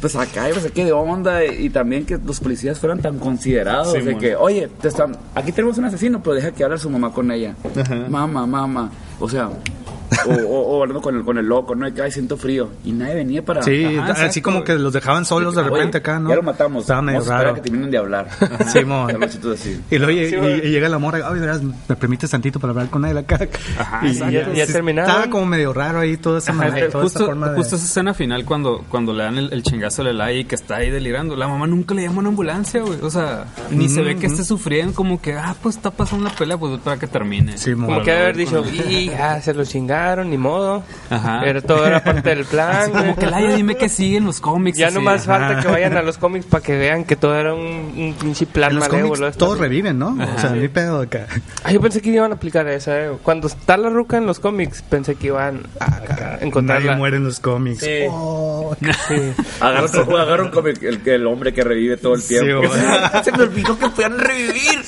[0.00, 3.92] pues acá, pues qué de onda y, también que los policías fueran tan considerados.
[4.14, 7.12] De que, oye, te están, aquí tenemos un asesino, pero deja que hable su mamá
[7.12, 7.54] con ella.
[8.08, 8.90] Mamá, mamá.
[9.20, 9.50] O sea,
[10.26, 11.86] o, o- o hablando con el, con el loco, ¿no?
[11.86, 12.68] De que, ay, siento frío.
[12.84, 13.62] Y nadie venía para.
[13.62, 16.30] Sí, Ajá, así exacto, como que los dejaban solos de Oye, repente acá, ¿no?
[16.30, 16.82] Ya lo matamos.
[16.82, 17.54] Estaba medio Vamos raro.
[17.54, 18.28] que terminen de hablar.
[18.68, 19.22] Simón.
[19.22, 19.80] Así.
[19.90, 22.88] Y luego Sí, y- y llega la morra, ay, verás, me permites tantito para hablar
[22.90, 23.38] con él acá.
[23.78, 24.14] Ajá, y.
[24.14, 25.10] Ya- ya sí, terminaron.
[25.10, 27.56] Estaba como medio raro ahí toda esa, Ajá, manera, toda justo, forma de...
[27.56, 30.54] justo esa escena final cuando, cuando le dan el, el chingazo a Lelai y que
[30.54, 31.36] está ahí delirando.
[31.36, 32.98] La mamá nunca le llama a una ambulancia, güey.
[33.02, 36.34] O sea, ni se ve que esté sufriendo, como que, ah, pues está pasando la
[36.34, 37.58] pelea, pues para que termine.
[37.58, 37.86] Sí, mo.
[37.86, 39.94] Como que haber dicho, y ya se lo chingaron,
[40.24, 40.82] ni modo.
[41.10, 41.40] Ajá.
[41.42, 42.70] Pero todo era parte del plan.
[42.76, 44.76] Así como que Laia, dime que siguen los cómics.
[44.78, 44.94] Ya así.
[44.96, 45.38] nomás ajá.
[45.48, 47.62] falta que vayan a los cómics para que vean que todo era un,
[47.96, 49.14] un pinche plan En los malévolo.
[49.14, 49.44] cómics esto.
[49.46, 50.08] todos reviven, ¿no?
[50.36, 51.26] o sea, ni pedo acá.
[51.64, 52.98] Ah, yo pensé que iban a aplicar esa.
[53.00, 53.10] eh.
[53.22, 56.84] Cuando está la ruca en los cómics, pensé que iban a, a encontrarla.
[56.86, 57.80] Nadie muere en los cómics.
[57.80, 58.04] Sí.
[58.10, 58.76] Oh,
[59.08, 59.14] Sí.
[59.60, 59.86] Agarra,
[60.22, 62.62] agarra un cómic, el, el hombre que revive todo el tiempo.
[63.24, 64.80] Se me olvidó que puedan revivir.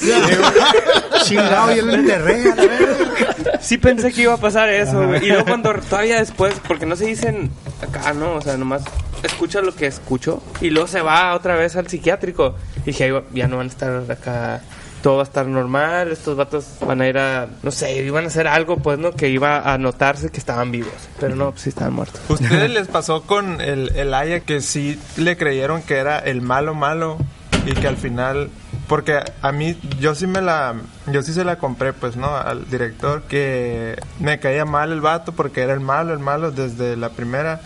[1.25, 3.59] chingado, yo lo enterré a la verga.
[3.61, 5.25] Sí pensé que iba a pasar eso, güey.
[5.25, 7.51] Y luego cuando todavía después, porque no se dicen
[7.83, 8.35] acá, ¿no?
[8.35, 8.83] O sea, nomás
[9.23, 12.55] escucha lo que escucho y luego se va otra vez al psiquiátrico.
[12.83, 14.61] Y dije, "Ahí va- ya no van a estar acá,
[15.03, 18.27] todo va a estar normal, estos vatos van a ir a, no sé, iban a
[18.29, 19.13] hacer algo, pues, ¿no?
[19.13, 20.93] Que iba a notarse que estaban vivos.
[21.21, 22.21] Pero no, pues sí estaban muertos.
[22.29, 26.75] ¿Ustedes les pasó con el, el Aya que sí le creyeron que era el malo
[26.75, 27.19] malo
[27.67, 28.51] y que al final
[28.89, 30.75] porque a mí yo sí me la
[31.13, 35.33] yo sí se la compré pues no al director que me caía mal el vato
[35.33, 37.61] porque era el malo el malo desde la primera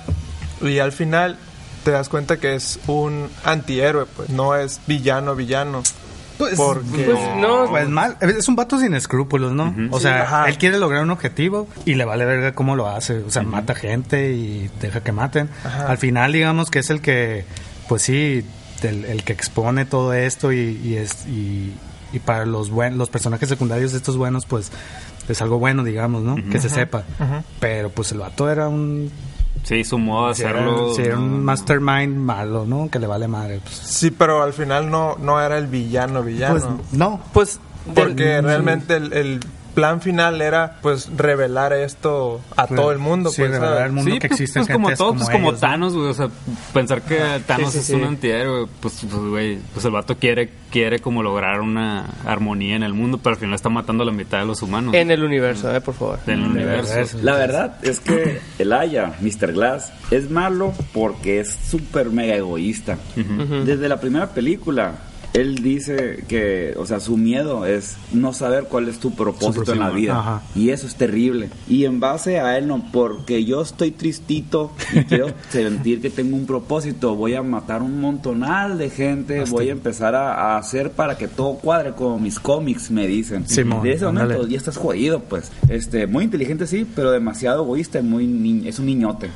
[0.63, 1.37] y al final
[1.85, 5.83] te das cuenta que es un antihéroe pues no es villano villano
[6.39, 7.67] Pues, Porque- pues, no.
[7.69, 8.17] pues mal.
[8.23, 9.75] Es un vato sin escrúpulos, ¿no?
[9.91, 10.49] O sea, ajá.
[10.49, 13.19] él quiere lograr un objetivo y le vale verga cómo lo hace.
[13.19, 15.51] O sea, mata gente y deja que maten.
[15.65, 15.89] Ajá.
[15.91, 17.45] Al final, digamos que es el que,
[17.91, 18.43] pues sí,
[18.89, 21.73] el que expone todo esto y, y es y,
[22.13, 24.71] y para los buen, los personajes secundarios de estos buenos pues
[25.29, 27.05] es algo bueno digamos no que se sepa.
[27.61, 29.11] pero pues el vato era un
[29.63, 30.95] Sí, su modo de sí, era- hacerlo.
[30.95, 34.91] sí, era un mastermind malo no que le vale madre pues, Sí, pero al final
[34.91, 36.55] no, no era el villano villano.
[36.79, 37.21] pues, no.
[37.35, 39.41] Pues, del- porque realmente el, el
[39.75, 43.31] plan final era pues revelar esto a todo el mundo.
[43.31, 43.85] Sí, pues, revelar ¿sabes?
[43.85, 45.69] al mundo Sí, que pues, existen pues como gentes todo, como pues como ellos, ¿no?
[45.69, 46.09] Thanos, güey.
[46.09, 46.29] O sea,
[46.73, 47.95] pensar que Thanos sí, es sí.
[47.95, 52.83] un antihéroe, pues, pues, güey, pues el vato quiere, quiere como lograr una armonía en
[52.83, 55.23] el mundo, pero al final está matando a la mitad de los humanos en el
[55.25, 56.19] universo, eh, por favor.
[56.27, 57.19] del universo.
[57.23, 59.53] La verdad es que el Aya, Mr.
[59.53, 62.99] Glass, es malo porque es súper mega egoísta.
[63.65, 64.95] Desde la primera película,
[65.33, 69.79] él dice que, o sea, su miedo es no saber cuál es tu propósito en
[69.81, 70.19] la vida.
[70.19, 70.43] ajá.
[70.55, 71.51] Y eso es terrible.
[71.69, 76.37] Y en base a él, no, porque yo estoy tristito y quiero sentir que tengo
[76.37, 80.91] un propósito, voy a matar un montonal de gente, voy a empezar a, a hacer
[80.93, 83.47] para que todo cuadre como mis cómics me dicen.
[83.49, 85.51] Simón, de ese momento ya estás jodido, pues.
[85.69, 89.31] Este, muy inteligente sí, pero demasiado egoísta y muy ni- es un niñote.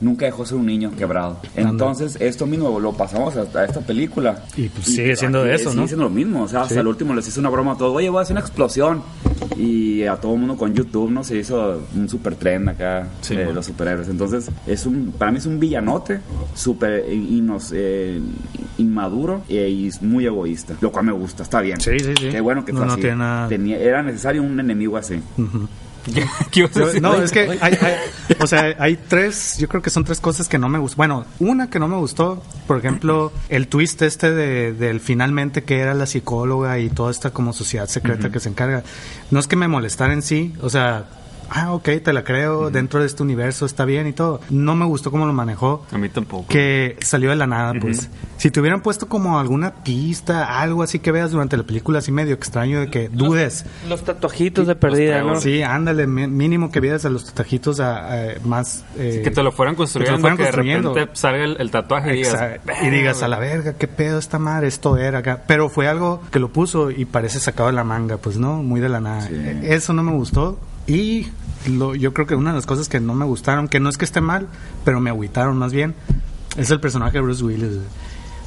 [0.00, 1.38] Nunca dejó ser un niño quebrado.
[1.56, 4.44] Entonces, esto mismo lo pasamos a, a esta película.
[4.56, 5.86] Y, pues, sigue siendo aquí eso, sigue ¿no?
[5.88, 6.42] siendo lo mismo.
[6.42, 6.80] O sea, hasta Sí.
[6.80, 7.96] el último les hizo una broma a todos.
[7.96, 9.02] Oye, voy a hacer una explosión.
[9.56, 11.22] Y a todo el mundo con YouTube, ¿no?
[11.24, 14.08] Se hizo un super tren acá Sí, de los superhéroes.
[14.08, 16.20] Entonces, es un, para mí es un villanote,
[16.54, 18.20] súper eh,
[18.78, 20.74] inmaduro e- y muy egoísta.
[20.80, 21.80] Lo cual me gusta, está bien.
[21.80, 22.28] Sí, sí, sí.
[22.30, 23.48] Qué bueno que No, fue no así.
[23.48, 25.20] Tenía- era necesario un enemigo así.
[25.36, 25.81] ¿Qué ibas a
[26.52, 26.68] Yo-?
[27.00, 27.96] No, es que hay, hay-
[28.40, 30.96] o sea, hay tres, yo creo que son tres cosas que no me gustan.
[30.96, 35.78] Bueno, una que no me gustó, por ejemplo, el twist este de, del finalmente que
[35.80, 38.82] era la psicóloga y toda esta como sociedad secreta que se encarga.
[39.30, 41.04] No es que me molestara en sí, o sea,
[41.54, 44.40] ah, ok, te la creo, dentro de este universo está bien y todo.
[44.50, 45.84] No me gustó cómo lo manejó.
[45.92, 46.46] A mí tampoco.
[46.48, 48.08] Que salió de la nada, pues.
[48.36, 52.10] Si te hubieran puesto como alguna pista, algo así que veas durante la película, así
[52.12, 53.64] medio extraño de que dudes.
[53.88, 55.40] Los tatuajitos de perdida, ¿no?
[55.40, 57.32] Sí, ándale, mínimo que vieras a los
[57.80, 58.84] a, a- más...
[58.98, 60.94] eh, que te lo fueran construyendo, que, fueran de construyendo.
[60.94, 64.18] repente salga el, el tatuaje y digas, Exa- y digas a la verga, qué pedo
[64.18, 65.42] esta madre, esto era acá.
[65.46, 68.80] Pero fue algo que lo puso y parece sacado de la manga, pues no, muy
[68.80, 69.28] de la nada.
[69.62, 70.58] Eso no me gustó.
[70.86, 71.28] Y
[71.68, 73.96] lo, yo creo que una de las cosas que no me gustaron, que no es
[73.98, 74.48] que esté mal,
[74.84, 75.94] pero me agüitaron más bien,
[76.56, 77.78] es el personaje de Bruce Willis.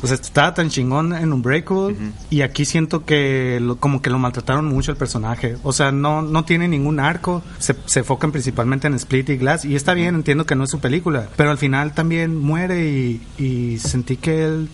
[0.03, 1.95] O sea, estaba tan chingón en Unbreakable
[2.29, 5.55] y aquí siento que lo- como que lo maltrataron mucho el personaje.
[5.63, 9.63] O sea, no, no tiene ningún arco, se, se enfocan principalmente en Split y Glass
[9.65, 13.21] y está bien, entiendo que no es su película, pero al final también muere y,
[13.39, 14.69] y sentí que él...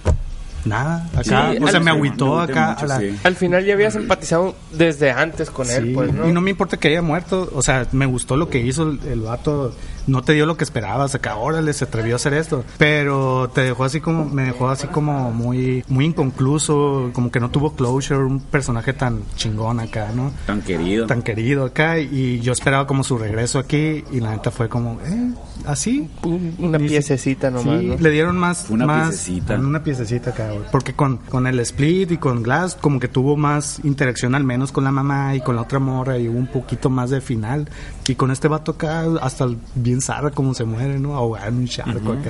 [0.65, 3.15] Nada, acá, Sí, o sea, me agüitó me acá mucho, a la, sí.
[3.24, 6.30] Al final ya habías empatizado desde antes con él, pues, ¿no?
[6.30, 9.00] Y no me importa que haya muerto, o sea, me gustó lo que hizo el,
[9.10, 9.74] el vato,
[10.08, 13.62] no te dio lo que esperabas, acá, órale, se atrevió a hacer esto, pero te
[13.62, 18.19] dejó así como, me dejó así como muy, muy inconcluso, como que no tuvo closure,
[18.24, 20.32] un personaje tan chingón acá, ¿no?
[20.45, 21.08] Tan querido.
[21.08, 25.00] Tan querido acá, y yo esperaba como su regreso aquí, y la neta fue como,
[25.06, 25.32] eh,
[25.65, 26.10] así.
[26.24, 27.95] Un- Una piececita nomás, Sí, ¿no?
[27.97, 29.56] le dieron más, Una más piececita.
[29.56, 30.65] una piececita acá, güey.
[30.71, 34.71] Porque con, con el split y con Glass, como que tuvo más interacción al menos
[34.71, 37.69] con la mamá y con la otra morra y hubo un poquito más de final.
[38.07, 41.15] Y con este vato acá, hasta el- bien zarra como se muere, ¿no?
[41.15, 42.29] Ahogado en un charco acá.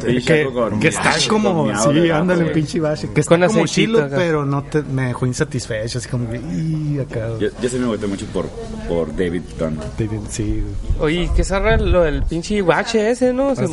[0.00, 3.08] Que, charco con que está como, sí, ándale, un pinche bache.
[3.12, 4.16] Que está Con como chilo, acá.
[4.16, 7.28] pero no te, me dejó insatisfecho, así como, y acá.
[7.38, 8.46] Yo, yo sí me agüité mucho por,
[8.88, 9.78] por David Dunn.
[9.98, 10.62] David, Sí,
[10.98, 13.54] Oye, qué zarra lo del pinche bache ese, ¿no?
[13.54, 13.66] Se-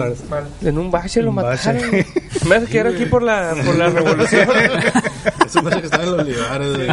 [0.68, 2.06] en un bache lo Un bache.
[2.48, 4.48] Me hace que era aquí por la, por la revolución.
[5.46, 6.88] Eso pasa que estaba en los olivares, güey.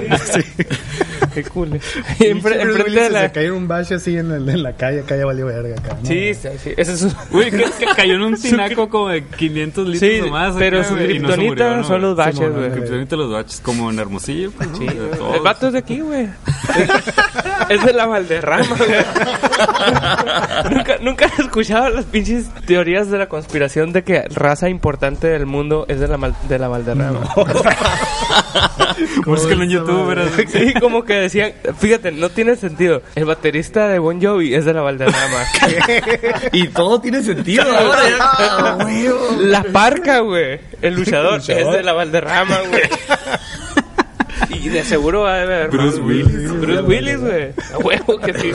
[1.35, 1.69] qué cool.
[1.71, 3.23] Bruce Enfrente de se la...
[3.23, 5.97] le cayó un bache así en, el- en la calle, acá ya valió verga acá.
[6.01, 6.07] ¿no?
[6.09, 6.71] Sí, sí, sí.
[6.77, 7.15] Ese es un...
[7.31, 10.55] Uy, que, que cayó en un tinaco como de 500 litros Sí, o más.
[10.59, 12.27] pero acá, su güey, y no se kriptonita murió, ¿no, son los güey?
[12.27, 12.67] baches, Simón, güey.
[12.67, 14.51] El kriptonita los baches, como en Hermosillo.
[14.53, 14.77] Pues, ¿no?
[14.79, 15.11] Sí, De güey.
[15.19, 15.37] todos.
[15.37, 16.29] el vato es de aquí, güey.
[17.69, 18.91] es de la Valderrama, güey.
[20.71, 25.47] ¿Nunca, nunca has escuchado las pinches teorías de la conspiración de que raza importante del
[25.47, 27.21] mundo es de la, Mal- de la Valderrama?
[29.25, 30.49] Búsquenlo en.
[30.49, 33.03] Sí, como que decían, fíjate, no tiene sentido.
[33.15, 35.45] El baterista de Bon Jovi es de la Valderrama.
[36.53, 38.01] Y todo tiene sentido ahora.
[38.79, 38.79] ya.
[39.39, 40.61] La parca, güey.
[40.83, 42.83] El luchador es de la Valderrama, güey.
[44.49, 45.71] Y de seguro va a haber.
[45.71, 46.61] Bruce Willis.
[46.61, 47.51] Bruce Willis, güey.
[47.75, 48.53] A huevo que sí.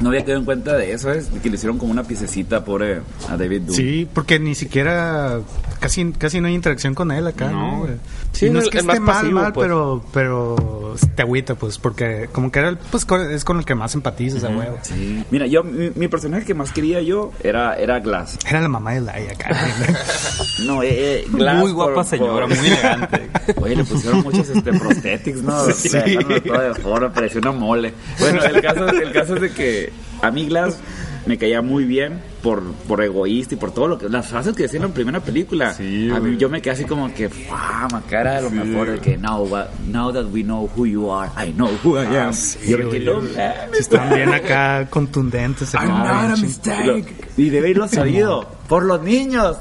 [0.00, 3.00] No había quedado en cuenta de eso, es que le hicieron como una piececita pobre
[3.28, 3.76] a David Doom.
[3.76, 5.40] Sí, porque ni siquiera
[5.80, 7.80] casi casi no hay interacción con él acá, ¿no?
[7.80, 7.92] güey?
[8.34, 9.64] Sí, Y no es que esté mal, pasivo, mal, pues.
[9.66, 13.64] pero pero te agüita, pues, porque como que era el, pues con- es con el
[13.64, 14.76] que más empatizas, a huevo.
[14.82, 15.24] Sí.
[15.30, 18.38] Mira, yo, mi, mi personaje que más quería yo era, era Glass.
[18.48, 19.48] Era la mamá de Laia acá.
[20.66, 20.88] No, eh,
[21.20, 21.58] eh, Glass.
[21.58, 23.30] Muy guapa por- señora, por- muy elegante.
[23.56, 25.64] Oye, le pusieron muchos este, prosthetics, ¿no?
[25.72, 25.88] Sí.
[25.88, 27.92] Dejaron todo de forma, parecía una mole.
[28.20, 29.92] Bueno, el caso, el caso es de que
[30.22, 30.78] a mí Glass
[31.26, 34.08] me caía muy bien por, por egoísta y por todo lo que...
[34.08, 35.72] Las frases que decían en la primera película.
[35.72, 37.28] Sí, a mí yo me quedé así como que...
[37.28, 38.02] ¡Fama!
[38.08, 39.16] Cara, a lo mejor de que...
[39.16, 39.48] Now,
[39.86, 42.32] now that we know who you are, I know who I am.
[42.66, 43.04] yo me quedé...
[43.06, 43.34] "No mames,
[43.72, 45.72] Sí, están bien acá contundentes.
[45.74, 47.14] I'm not a bien ching- mistake.
[47.36, 48.46] Y de haberlo sabido.
[48.68, 49.56] Por los niños.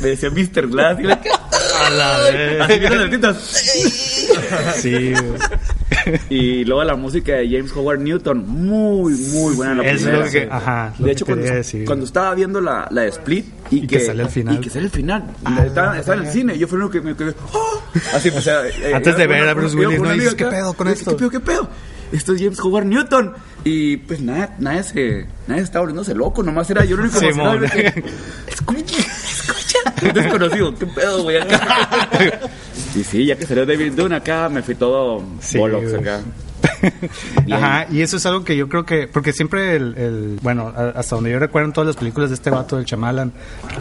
[0.00, 0.68] Me decía Mr.
[0.68, 0.98] Glass.
[1.00, 1.30] Y ¿qué?
[1.30, 3.36] A la vez.
[4.76, 5.12] Sí.
[6.30, 10.24] Y luego la música de James Howard Newton, muy, muy buena la Es primera.
[10.24, 11.84] lo que- ajá, lo de que hecho, cuando, quería decir.
[11.84, 14.54] cuando estaba viendo la, la de Split y, Y que sale al final.
[14.54, 15.24] Y que sale al final.
[15.66, 16.58] estaba, estaba en el cine.
[16.58, 17.34] Yo fui uno que me quedé.
[17.52, 17.82] ¡oh!
[18.14, 20.12] Así, o sea, eh, Antes de ver una- a Bruce Willis, ¿no?
[20.12, 21.10] Dices, ¿qué pedo con esto?
[21.12, 21.68] ¿Qué pedo, qué pedo?
[22.12, 23.34] Esto es James Howard Newton.
[23.64, 27.28] Y pues nada, nadie se, nadie estaba volviéndose loco, nomás era yo el único que,
[27.30, 28.04] Escucha,
[28.46, 29.04] escucha.
[30.12, 32.40] Desconocido, qué pedo, güey, acá.
[32.94, 35.58] Y sí, ya que salió David Dunn acá, me fui todo Sí,
[35.94, 36.20] acá.
[37.52, 41.14] Ajá, y eso es algo que yo creo que, porque siempre el, el- bueno, hasta
[41.16, 43.32] donde yo recuerdo en todas las películas de este vato, del Chamalan,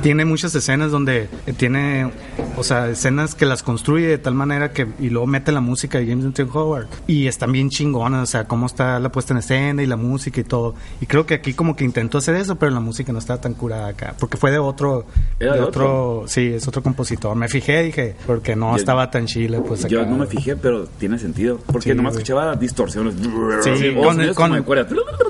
[0.01, 2.11] tiene muchas escenas donde eh, tiene,
[2.57, 5.97] o sea, escenas que las construye de tal manera que, y luego mete la música
[5.99, 9.39] de James Newton Howard, y están bien chingonas, o sea, cómo está la puesta en
[9.39, 12.55] escena y la música y todo, y creo que aquí como que intentó hacer eso,
[12.55, 15.05] pero la música no estaba tan curada acá, porque fue de otro,
[15.39, 19.09] ¿Era de de otro, sí, es otro compositor, me fijé, dije, porque no Yo- estaba
[19.11, 19.89] tan chile, pues acá.
[19.89, 21.59] Yo no me fijé, pero tiene sentido.
[21.65, 23.13] Porque Sí, nomás escuchaba distorsiones.
[23.61, 23.93] Sí,
[24.35, 24.53] con-.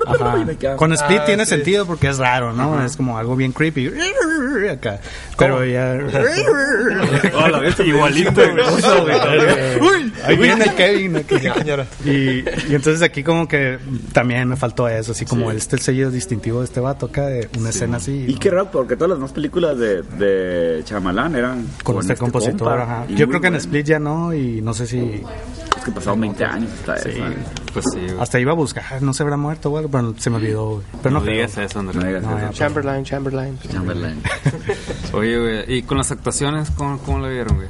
[0.07, 0.37] Ajá.
[0.95, 1.49] Split Ah, tiene sí.
[1.55, 2.83] sentido porque es raro, ¿no?
[2.83, 3.91] Es como algo bien creepy.
[4.71, 4.99] Acá.
[5.37, 5.93] Pero ya.
[7.33, 7.61] Hola.
[7.85, 8.41] Igualito.
[9.81, 11.17] Uy, ahí viene Kevin.
[11.17, 11.35] aquí.
[12.05, 13.77] Y, y entonces aquí como que
[14.13, 17.49] también me faltó eso, así como este el sello distintivo de este vato acá, de
[17.57, 18.25] una escena así.
[18.27, 18.39] Y ¿no?
[18.39, 22.83] qué raro, porque todas las demás películas de, de Chamalán eran con este compositor, compa.
[22.83, 23.05] ajá.
[23.09, 23.55] Yo creo que en.
[23.55, 25.23] Split ya no, y no sé si
[25.77, 27.09] Es que pasaron 20 años hasta eso.
[27.73, 28.19] Pues sí, güey.
[28.19, 30.83] hasta iba a buscar, no se habrá muerto o algo, pero se me olvidó, güey.
[31.01, 31.35] Pero no, no creo.
[31.35, 31.95] digas eso, Andrés.
[32.01, 32.47] No digas No, eso.
[32.47, 32.51] ya.
[32.53, 33.59] Chamberlain, Chamberlain.
[33.71, 34.21] Chamberlain.
[35.13, 37.67] Oye, güey, ¿y con las actuaciones cómo, cómo lo vieron, güey?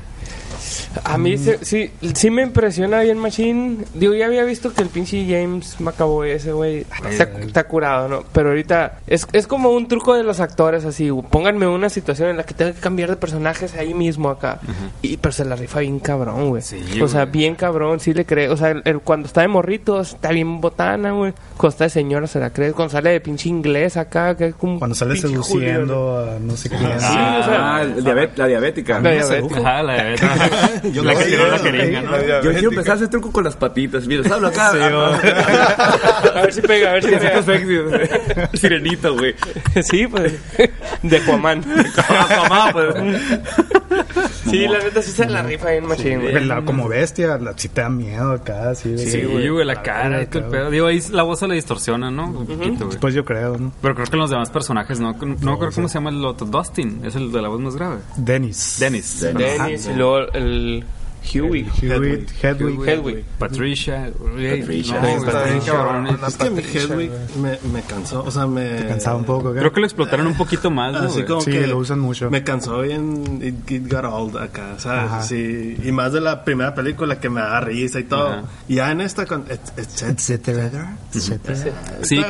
[1.03, 3.77] A mí se- sí, sí me impresiona bien Machine.
[3.93, 8.23] Digo, ya había visto que el pinche James McAvoy ese güey está, está curado, ¿no?
[8.33, 11.09] Pero ahorita es, es como un truco de los actores así.
[11.29, 14.59] Pónganme una situación en la que tenga que cambiar de personajes ahí mismo acá.
[15.01, 16.61] Y pero se la rifa bien cabrón, güey.
[16.61, 17.31] Sí, o sea, güey.
[17.33, 18.49] bien cabrón, sí le cree.
[18.49, 21.33] O sea, el- el- cuando está de morrito está bien botana, güey.
[21.57, 22.71] Cuando está de señora se la cree.
[22.73, 26.55] Cuando sale de pinche inglés acá, que es como Cuando sale Julio, seduciendo a no
[26.57, 26.81] sé quién.
[26.81, 28.99] Sí, o sea, Ah, la diabética.
[28.99, 29.81] La diabética.
[30.91, 32.41] Yo la que tiró la jeringa, ¿no?
[32.41, 34.07] Yo quiero empezar a hacer truco con las patitas.
[34.07, 34.69] Mira, ¿sabes acá?
[36.35, 37.43] A ver si pega, a ver si pega.
[37.43, 37.77] sexy.
[38.57, 39.35] Sirenito, güey.
[39.83, 40.33] Sí, pues.
[41.01, 41.63] De Juamán.
[42.49, 42.95] Mamá, pues.
[44.49, 46.65] Sí, la neta sí se la rifa bien machín, güey.
[46.65, 48.91] Como bestia, la, si te da miedo acá, así.
[48.91, 50.69] de- Sí, güey, la cara y todo el pedo.
[50.69, 52.27] Digo, ahí la voz se le distorsiona, ¿no?
[52.27, 52.99] Un poquito, güey.
[52.99, 53.71] Pues yo creo, ¿no?
[53.81, 55.13] Pero creo que los demás personajes, ¿no?
[55.41, 56.45] No creo cómo se llama el otro.
[56.47, 57.97] Dustin, es el de la voz más grave.
[58.17, 58.77] Dennis.
[58.79, 59.21] Dennis.
[59.21, 60.85] Dennis y luego el
[61.33, 61.65] Huey.
[61.81, 62.87] Hewitt, Hedwig.
[62.87, 63.23] Hedwig.
[63.39, 64.11] Patricia.
[64.13, 65.01] Patricia.
[65.01, 65.25] No,
[65.65, 66.17] cabrón.
[66.27, 67.11] Es que mi Hedwig
[67.41, 68.85] me, me cansó, o sea, me...
[68.87, 69.53] Cansaba un poco.
[69.53, 72.29] Creo que lo explotaron un poquito más, ¿no, Así como Sí, que lo usan mucho.
[72.29, 75.27] Me cansó bien It, It Got Old acá, ¿sabes?
[75.27, 78.29] Sí, y más de la primera película que me da risa y todo.
[78.29, 78.43] Ajá.
[78.67, 79.45] Y ya en esta con...
[79.49, 80.97] et- et- Etcétera.
[81.13, 81.57] Etcétera.
[82.01, 82.21] Sí,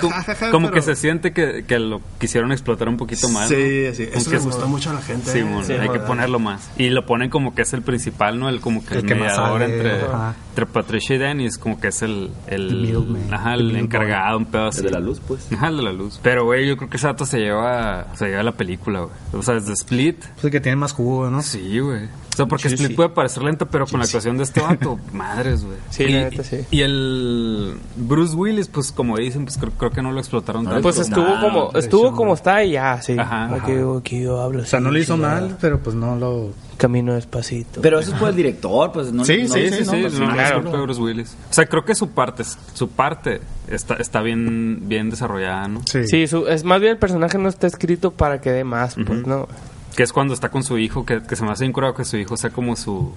[0.52, 3.50] como, que se siente que, que lo quisieron explotar un poquito más.
[3.50, 3.56] ¿no?
[3.56, 5.32] Sí, sí, eso que le gustó mucho a la gente.
[5.32, 5.40] Sí,
[5.74, 6.70] hay que ponerlo más.
[6.78, 8.50] Y lo ponen como que es el principal, ¿no?
[8.50, 10.06] El como que el, El que más mediador sale, entre,
[10.50, 14.80] entre Patricia y Dennis, como que es el, el, ajá, encargado, un pedo así.
[14.80, 15.52] El de la luz, pues.
[15.54, 16.20] Ajá, el de la luz.
[16.22, 19.14] Pero, güey, yo creo que ese dato se lleva, se lleva la película, güey.
[19.34, 20.24] O sea, desde Split.
[20.36, 21.42] Pues el que tiene más jugo, ¿no?
[21.42, 22.08] Sí, güey.
[22.36, 22.84] O sea, porque Juicy.
[22.84, 25.78] Split puede parecer lento, pero con la actuación de este vato, madres, güey.
[25.90, 26.58] Sí, y, la neta, sí.
[26.70, 30.82] Y el Bruce Willis, pues como dicen, pues creo, creo que no lo explotaron tanto.
[30.82, 33.16] Pues estuvo Nah, como, estuvo como está y ya, sí.
[33.18, 36.52] Ajá, Aquí, aquí yo hablo O sea, no lo hizo mal, pero pues no lo...
[36.78, 37.80] Camino despacito.
[37.80, 39.24] Pero eso es por el director, pues no.
[39.24, 40.60] Sí, no- sí, Sí, sí, sí, no, no, no, no, claro.
[40.76, 41.38] es Bruce Willis.
[41.50, 42.44] O sea, creo que su parte,
[42.74, 45.82] su parte está, está bien, bien desarrollada, ¿no?
[45.90, 46.06] Sí.
[46.06, 49.26] Sí, su- es más bien el personaje no está escrito para que dé más, pues
[49.26, 49.48] no.
[49.96, 52.18] Que es cuando está con su hijo, que, que se me hace incurado que su
[52.18, 53.14] hijo sea como su...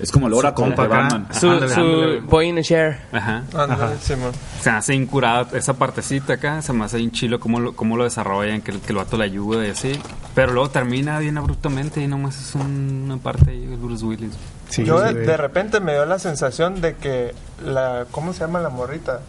[0.00, 0.88] Es como el Oracle compa.
[0.88, 1.26] Batman.
[1.30, 2.20] Ajá, Su, ándale.
[2.22, 2.98] boy in a share.
[3.12, 3.42] Ajá.
[3.54, 3.98] Ándale.
[3.98, 4.24] Se me
[4.64, 8.62] hace incurada esa partecita acá, se me hace bien chilo cómo lo, cómo lo desarrollan,
[8.62, 9.92] que, el- que el vato le ayuda y así.
[10.34, 14.32] Pero luego termina bien abruptamente y nomás es un- una parte ahí de Bruce Willis.
[14.70, 18.06] Sí, Yo de, de repente me dio la sensación de que la...
[18.10, 19.20] ¿Cómo se llama la morrita?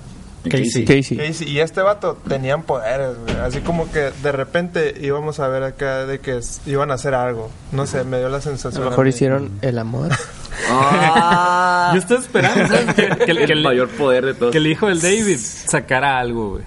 [0.49, 0.85] Casey.
[0.85, 1.17] Casey.
[1.17, 3.35] Casey y este vato tenían poderes, güey.
[3.37, 7.49] Así como que de repente íbamos a ver acá de que iban a hacer algo.
[7.71, 8.83] No sé, me dio la A sensación.
[8.83, 10.09] lo mejor hicieron el amor.
[10.69, 14.51] Ah, Yo estoy esperando que, que el, que el el- mayor poder de todos.
[14.51, 16.63] que el hijo del David sacara algo, güey.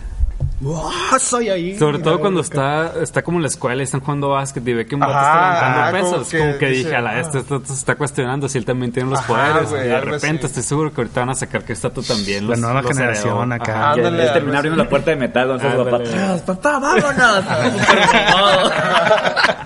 [0.64, 1.78] ¡Ah, soy ahí!
[1.78, 4.86] Sobre todo cuando está, está como en la escuela y están jugando básquet y ve
[4.86, 5.60] que un vato está ajá,
[5.92, 6.28] levantando como pesos.
[6.30, 7.20] que Como que dice, dije, a la ah.
[7.20, 9.68] este, esto se está cuestionando si él también tiene los Ajá, poderes.
[9.68, 10.46] güey, y de repente así.
[10.46, 12.44] estoy seguro que ahorita van a sacar que esta tú también.
[12.44, 13.62] La los- nueva los generación heredó.
[13.62, 13.90] acá.
[13.92, 14.56] Ándale, algo terminaron así.
[14.56, 16.22] abriendo la puerta de metal, entonces papá, Ándale.
[16.22, 17.44] "Ah, papá, vámonos.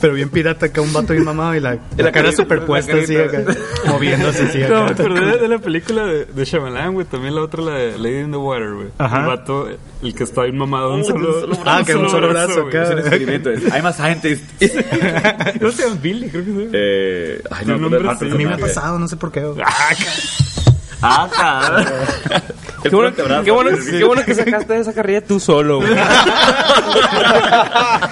[0.00, 3.02] Pero bien pirata acá, un vato bien mamado y la, la, la cara superpuesta la
[3.02, 3.42] así acá,
[3.86, 5.02] moviéndose así No, me acá.
[5.02, 7.06] acordé de la película de, de Shyamalan, güey.
[7.06, 8.88] También la otra, la de Lady in the Water, güey.
[8.98, 9.20] Ajá.
[9.20, 9.68] El vato,
[10.02, 12.68] el que está bien mamado, un solo, Ah, que un solo brazo güey.
[12.68, 12.82] acá.
[12.84, 13.50] Es un experimento.
[13.50, 14.44] es- I'm a scientist.
[15.60, 15.98] ¿Cómo se llama?
[16.02, 16.70] Billy, creo que se llama.
[16.72, 17.74] Eh, ay, no.
[17.74, 17.78] A
[18.36, 19.42] mí me ha pasado, no sé por qué.
[21.02, 21.86] Ah, cabrón.
[22.82, 25.92] Qué bueno, qué, bueno, qué bueno que sacaste de esa carrilla tú solo, güey.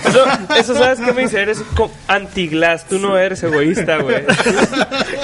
[0.05, 0.25] eso,
[0.59, 1.41] eso, ¿sabes qué me dice?
[1.43, 1.63] Eres
[2.09, 2.87] anti-glass.
[2.89, 4.25] Tú no eres egoísta, güey.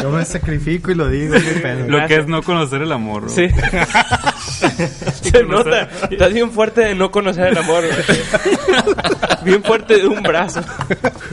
[0.00, 1.34] Yo me sacrifico y lo digo.
[1.34, 1.88] qué pedo.
[1.88, 3.48] Lo que es no conocer el amor, güey.
[3.48, 3.54] Sí.
[5.22, 5.88] Se nota.
[6.11, 8.18] Estás bien fuerte de no conocer el amor, güey.
[9.44, 10.61] Bien fuerte de un brazo.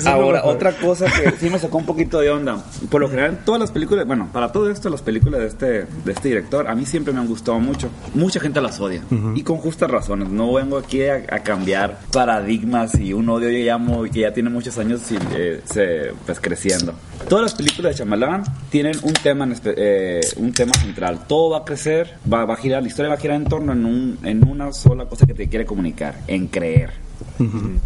[0.06, 2.64] Ahora, otra cosa que sí me sacó un poquito de onda.
[2.90, 5.66] Por lo general, todas las películas, bueno, para todo esto, las películas de este,
[6.06, 7.90] de este director, a mí siempre me han gustado mucho.
[8.14, 9.02] Mucha gente las odia.
[9.36, 10.30] Y con justas razones.
[10.30, 13.50] No vengo aquí a, a cambiar paradigmas y un odio
[14.12, 16.94] que ya tiene muchos años y, eh, se, pues, creciendo.
[17.28, 21.26] Todas las películas de Shyamalan tienen un tema, en espe- eh, un tema central.
[21.28, 23.74] Todo va a crecer, va, va a girar, la historia va a girar en torno
[23.74, 26.92] en, un, en una sola cosa que te quiere comunicar, en creer.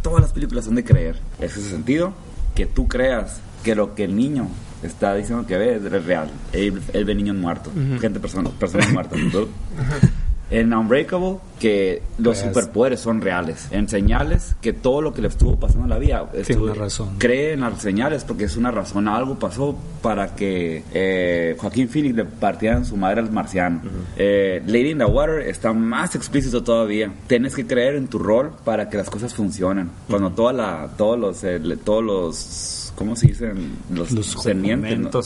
[0.02, 1.20] Todas las películas son de creer.
[1.40, 2.14] Es ese sentido
[2.56, 4.48] que tú creas que lo que el niño
[4.84, 6.30] está diciendo que ve es real.
[6.54, 9.20] Él, él ve niños muertos, gente, personas, personas muertas.
[10.52, 13.68] En Unbreakable, que los superpoderes son reales.
[13.72, 17.16] En señales, que todo lo que le estuvo pasando en la vida, estuvo- una razón.
[17.20, 19.08] cree en las señales porque es una razón.
[19.08, 23.82] Algo pasó para que eh, Joaquín Phoenix le partieran su madre al marciano.
[24.18, 27.12] Eh, Lady in the Water está más explícito todavía.
[27.28, 29.90] Tienes que creer en tu rol para que las cosas funcionen.
[30.10, 33.72] Cuando toda la, todos los, eh, todos los ¿Cómo se dicen?
[33.92, 34.36] Los, Los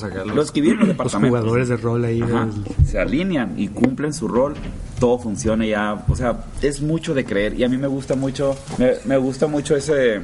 [0.04, 2.22] acá, los- los que viven en los Los departamentos jugadores de rol ahí.
[2.22, 2.46] Ajá.
[2.46, 4.54] del- se alinean y cumplen su rol,
[5.00, 6.06] todo funciona ya.
[6.08, 9.48] O sea, es mucho de creer y a mí me gusta mucho, me, me gusta
[9.48, 10.22] mucho ese,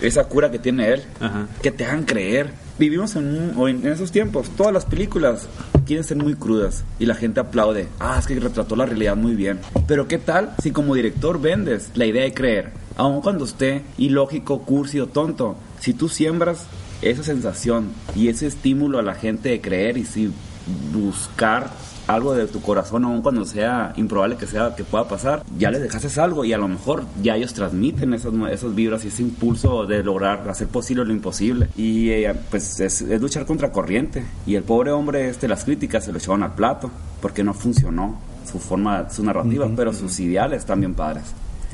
[0.00, 1.46] esa cura que tiene él, Ajá.
[1.62, 2.50] que te hagan creer.
[2.80, 5.48] Vivimos en, un- o en en esos tiempos, todas las películas
[5.86, 7.86] quieren ser muy crudas y la gente aplaude.
[8.00, 9.60] Ah, es que retrató la realidad muy bien.
[9.86, 12.72] Pero ¿qué tal si como director vendes la idea de creer?
[12.96, 16.66] Aun cuando esté ilógico, cursi o tonto, si tú siembras
[17.02, 20.32] esa sensación y ese estímulo a la gente de creer y si
[20.92, 21.70] buscar
[22.06, 25.82] algo de tu corazón aun cuando sea improbable que sea que pueda pasar ya les
[25.82, 29.86] dejaste algo y a lo mejor ya ellos transmiten esas, esas vibras y ese impulso
[29.86, 31.68] de lograr hacer posible lo imposible.
[31.76, 34.24] Y eh, pues es, es luchar contra corriente.
[34.46, 36.90] Y el pobre hombre este las críticas se lo echaron al plato
[37.20, 38.18] porque no funcionó
[38.50, 41.24] su forma su narrativa pero sus ideales bien padres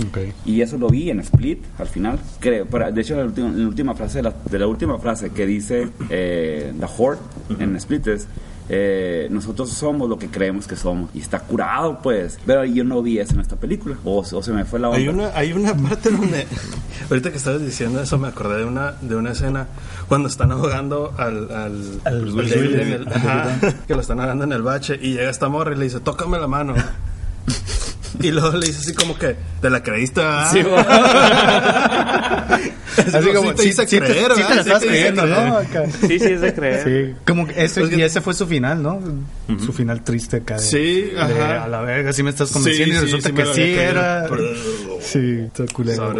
[0.09, 0.19] Ok.
[0.45, 2.19] y eso lo vi en Split al final.
[2.41, 5.47] Creo, pero, de hecho, la la última frase de la, de la última frase que
[5.47, 7.21] dice eh, The Horde
[7.59, 8.27] en Split es
[8.69, 13.03] eh, nosotros somos lo que creemos que somos y está curado pues pero yo no
[13.03, 15.53] vi eso en esta película o, o se me fue la onda Hay una, hay
[15.53, 16.47] una parte donde,
[17.11, 19.67] ahorita que estabas diciendo eso, me acordé de una, de una escena
[20.09, 24.53] cuando están ahogando al, al, al David en el, ajá, que lo están ahogando en
[24.53, 26.75] el bache y llega esta morra y le dice, tócame la mano.
[28.21, 30.21] Y luego le dice así como que, ¿te la creíste?
[30.21, 30.51] verdad?"
[33.15, 35.27] Así como, sí te sí, hice sí te- creer, sí la estás creyendo.
[35.27, 35.57] ¿no?
[35.59, 35.85] Acá.
[36.01, 36.85] Sí, sí, es de creer.
[36.85, 39.01] Sí, como que ese, Es que- y ese fue su final, ¿no?
[39.65, 40.55] Su final triste acá.
[40.57, 41.65] de- Sí, de, ajá.
[41.65, 44.27] a la verga, sí me estás convenciendo Sí, y resulta que sí era.
[45.01, 46.15] Sí, está culero.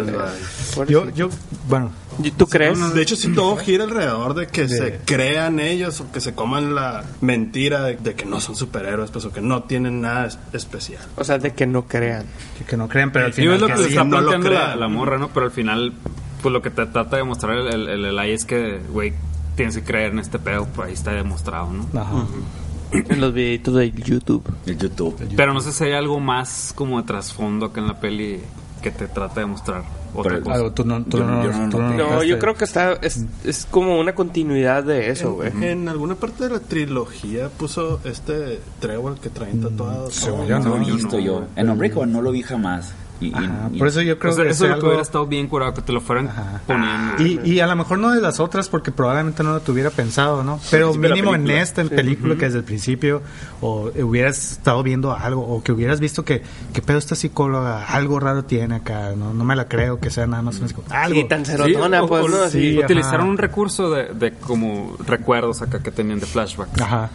[0.87, 1.29] Yo, yo,
[1.67, 1.91] bueno,
[2.23, 2.93] ¿Y ¿Tú crees?
[2.93, 6.73] De hecho, sí todo gira alrededor de que se crean ellos o que se coman
[6.73, 10.39] la mentira de, de que no son superhéroes, pues o que no tienen nada es-
[10.53, 11.01] especial.
[11.17, 12.25] O sea, de que no crean.
[12.57, 13.55] que, que no crean, pero al final.
[13.55, 15.27] es lo que está no lo planteando la morra, ¿no?
[15.33, 15.91] Pero al final,
[16.45, 19.13] pues lo que te trata de mostrar el, el, el Eli es que, güey,
[19.55, 21.99] tienes que creer en este pedo, pues ahí está demostrado, ¿no?
[21.99, 22.27] Ajá.
[22.91, 24.43] En los videitos de YouTube.
[24.67, 27.99] el YouTube Pero no sé si hay algo más como de trasfondo acá en la
[27.99, 28.41] peli
[28.83, 29.83] que te trata de mostrar
[30.13, 30.55] otra cosa.
[30.55, 31.97] Algo, tú no, tú Yo- no, yo no tú no noté.
[31.97, 32.27] No, notaste.
[32.27, 35.49] yo creo que está es, es como una continuidad de eso, güey.
[35.49, 40.11] En, en alguna parte de la trilogía puso este Trevor que traen tatuado.
[40.11, 40.47] según todo.
[40.49, 41.43] yo No lo no, he visto no, yo.
[41.55, 42.93] En Unbreakable no lo vi jamás.
[43.21, 44.73] Y, y- Ajá, y- por eso yo creo O sea, que eso es es lo
[44.75, 46.29] que algo- hubiera estado bien curado, que te lo fueran
[46.67, 47.23] poniendo.
[47.45, 50.43] Y, y a lo mejor no de las otras porque probablemente no lo tuviera pensado,
[50.43, 50.59] ¿no?
[50.69, 53.21] Pero sí, mínimo en esta en película que desde el principio
[53.61, 56.41] o hubieras estado viendo algo o que hubieras visto que
[56.73, 60.27] que pedo esta psicóloga algo raro tiene acá, no no me la creo que sea
[60.27, 61.01] nada más una psicóloga.
[61.03, 61.19] Algo.
[61.19, 62.37] Y tan serotona, pues, o- ¿no?
[62.43, 62.73] Así.
[62.73, 63.29] sí, utilizaron ajá.
[63.29, 66.81] un recurso de, de como recuerdos acá que tenían de flashback.
[66.81, 67.09] Ajá.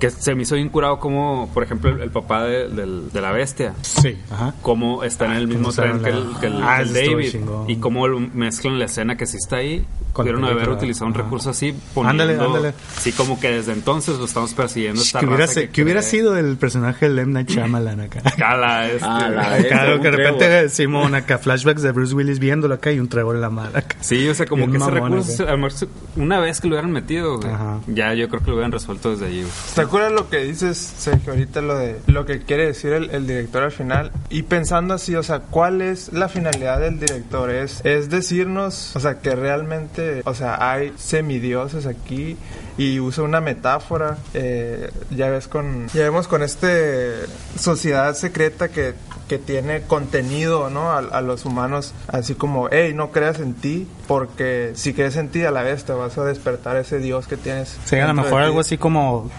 [0.00, 3.20] Que se me hizo bien curado como, por ejemplo, el, el papá de, del- de
[3.20, 3.74] la bestia.
[3.82, 4.54] Sí, ajá.
[4.62, 7.30] Cómo está en el mismo cómo tren que el, que el- Ah, que el David.
[7.30, 7.70] chingón.
[7.70, 9.84] Y cómo mezclan la escena que sí está ahí.
[10.14, 11.22] Pudieron haber utilizado un Ajá.
[11.22, 12.24] recurso así, poniendo...
[12.24, 12.74] Ándale, ándale.
[12.98, 16.00] Sí, como que desde entonces lo estamos persiguiendo esta Que hubiera, raza se- que hubiera
[16.00, 17.32] cree- sido el personaje de M.
[17.32, 18.20] Night Shyamalan acá.
[18.36, 19.04] Cala, este...
[19.06, 20.68] Ah, la Acá, bestia, claro, que de repente.
[20.70, 23.96] Simón acá flashbacks de Bruce Willis viéndolo acá y un Trevor en la mano acá.
[24.00, 25.52] Sí, o sea, como Bien que ese mamón, recurso, acá.
[25.52, 27.78] a lo mejor se- una vez que lo hubieran metido, güey, Ajá.
[27.86, 29.52] ya yo creo que lo hubieran resuelto desde allí, güey.
[29.76, 33.26] ¿Te acuerdas lo que dices, Sergio, ahorita lo de lo que quiere decir el, el
[33.26, 34.12] director al final?
[34.28, 37.50] Y pensando así, o sea, ¿cuál es la finalidad del director?
[37.50, 42.36] Es, es decirnos, o sea, que realmente, o sea, hay semidioses aquí
[42.78, 47.26] y usa una metáfora, eh, ya ves con, ya vemos con este
[47.58, 48.94] sociedad secreta que
[49.30, 50.90] que tiene contenido, ¿no?
[50.90, 55.28] A, a los humanos, así como, hey, no creas en ti, porque si crees en
[55.28, 57.78] ti a la vez te vas a despertar ese Dios que tienes.
[57.84, 59.30] Sí, a lo mejor algo así como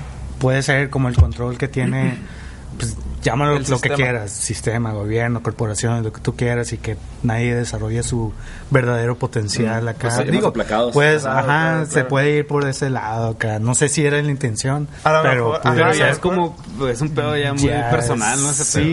[0.41, 2.17] puede ser como el control que tiene,
[2.77, 6.97] pues llámalo El lo que quieras, sistema, gobierno, corporaciones, lo que tú quieras y que
[7.21, 8.33] nadie desarrolle su
[8.71, 10.09] verdadero potencial acá.
[10.17, 10.91] Pues, Digo, aplacados.
[10.91, 13.59] pues, Claro, ajá, claro, se puede ir por ese lado acá.
[13.59, 17.11] No sé si era la intención, pero mejor- ajá, ya es como, pues, es un
[17.11, 18.49] pedo ya muy Ya personal, ¿no?
[18.49, 18.87] es- Ese pedo.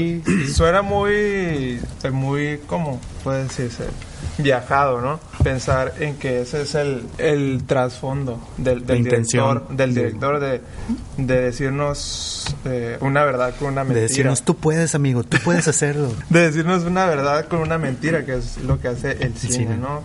[0.44, 1.80] sí, Suena muy,
[2.12, 3.84] muy, ¿cómo puede decirse?
[4.36, 5.18] Viajado, ¿no?
[5.48, 10.60] Pensar en que ese es el, el trasfondo del, del director, del director de,
[11.16, 14.08] de decirnos eh, una verdad con una de mentira.
[14.08, 16.12] decirnos tú puedes, amigo, tú puedes hacerlo.
[16.28, 19.76] de decirnos una verdad con una mentira, que es lo que hace el cine, cine.
[19.78, 20.02] ¿no?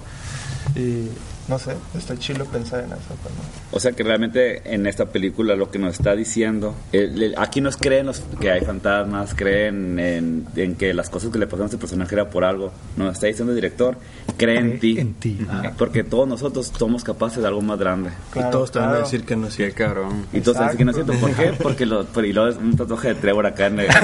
[0.75, 1.09] Y
[1.53, 2.97] no sé, está chido pensar en eso.
[3.21, 3.41] pues, ¿no?
[3.77, 7.61] O sea que realmente en esta película lo que nos está diciendo, el- el- aquí
[7.61, 11.65] nos creen los- que hay fantasmas, creen en, en que las cosas que le pasaron
[11.65, 12.71] a este personaje era por algo.
[12.97, 13.97] Nos está diciendo el director,
[14.37, 14.99] cree en ti.
[14.99, 15.37] En ti.
[15.47, 15.73] Ajá.
[15.77, 18.09] Porque todos nosotros somos capaces de algo más grande.
[18.31, 19.77] Claro, y todos te van a decir que no es Qué cierto.
[19.77, 20.25] cabrón.
[20.33, 21.13] Y todos dicen que no es cierto.
[21.13, 21.53] ¿Por qué?
[21.61, 23.87] Porque lo, y luego es un tatuaje de Trevor acá en el...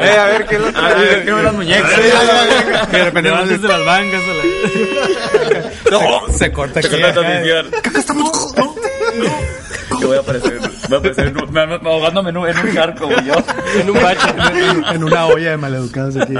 [0.00, 1.92] Eh, a ver, ¿qué es lo que A ver, ¿qué las muñecas?
[2.88, 4.20] Y de repente de las bancas
[6.00, 6.32] la...
[6.32, 7.00] se corta Se aquí.
[7.00, 7.42] corta la acá.
[7.42, 7.66] transmisión.
[10.00, 12.58] Que voy a aparecer, voy a aparecer en un- me- me- ahogándome en un, en
[12.58, 13.34] un charco, güey, yo.
[13.80, 14.28] en un bache,
[14.70, 16.34] en, en una olla de maleducados aquí.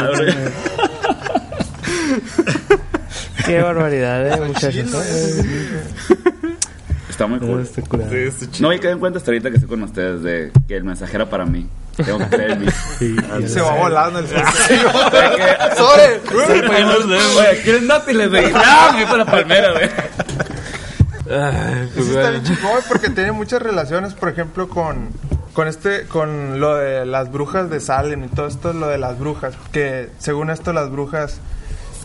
[3.46, 4.94] Qué barbaridad, eh, muchachos.
[7.10, 7.60] Está muy cool.
[7.62, 8.10] Este curado.
[8.60, 11.14] No me quedé en cuenta hasta ahorita que estoy con ustedes de que el mensaje
[11.14, 11.68] era para mí.
[11.96, 12.66] Tengo que creer en mí.
[12.98, 14.28] Sí, y Se va volando el
[15.76, 16.20] ¡Sobre!
[16.34, 18.52] Oye, ¿quieren dátiles, güey?
[18.54, 18.92] ¡Ah!
[18.96, 19.90] Me fue la palmera, güey.
[21.30, 25.08] Ay, pues, Eso está bien chingón porque tiene muchas relaciones, por ejemplo, con,
[25.54, 29.18] con este, con lo de las brujas de Salem y todo esto, lo de las
[29.18, 31.40] brujas, que según esto las brujas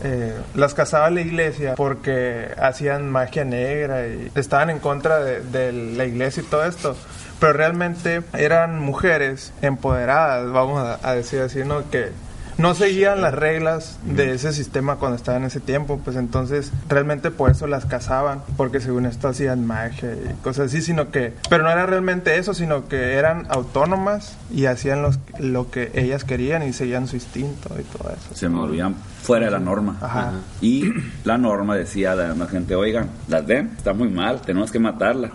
[0.02, 5.72] eh, las cazaba la iglesia porque hacían magia negra y estaban en contra de, de
[5.72, 6.96] la iglesia y todo esto.
[7.40, 11.90] Pero realmente eran mujeres empoderadas, vamos a, a decir así, ¿no?
[11.90, 12.10] Que
[12.60, 17.30] no seguían las reglas de ese sistema cuando estaban en ese tiempo, pues entonces realmente
[17.30, 21.62] por eso las cazaban, porque según esto hacían magia y cosas así, sino que, pero
[21.62, 26.62] no era realmente eso, sino que eran autónomas y hacían los, lo que ellas querían
[26.62, 28.34] y seguían su instinto y todo eso.
[28.34, 29.96] Se me volvían fuera de la norma.
[30.00, 30.32] Ajá.
[30.60, 30.84] Y
[31.24, 35.30] la norma decía a la gente, oigan, las ven, está muy mal, tenemos que matarla.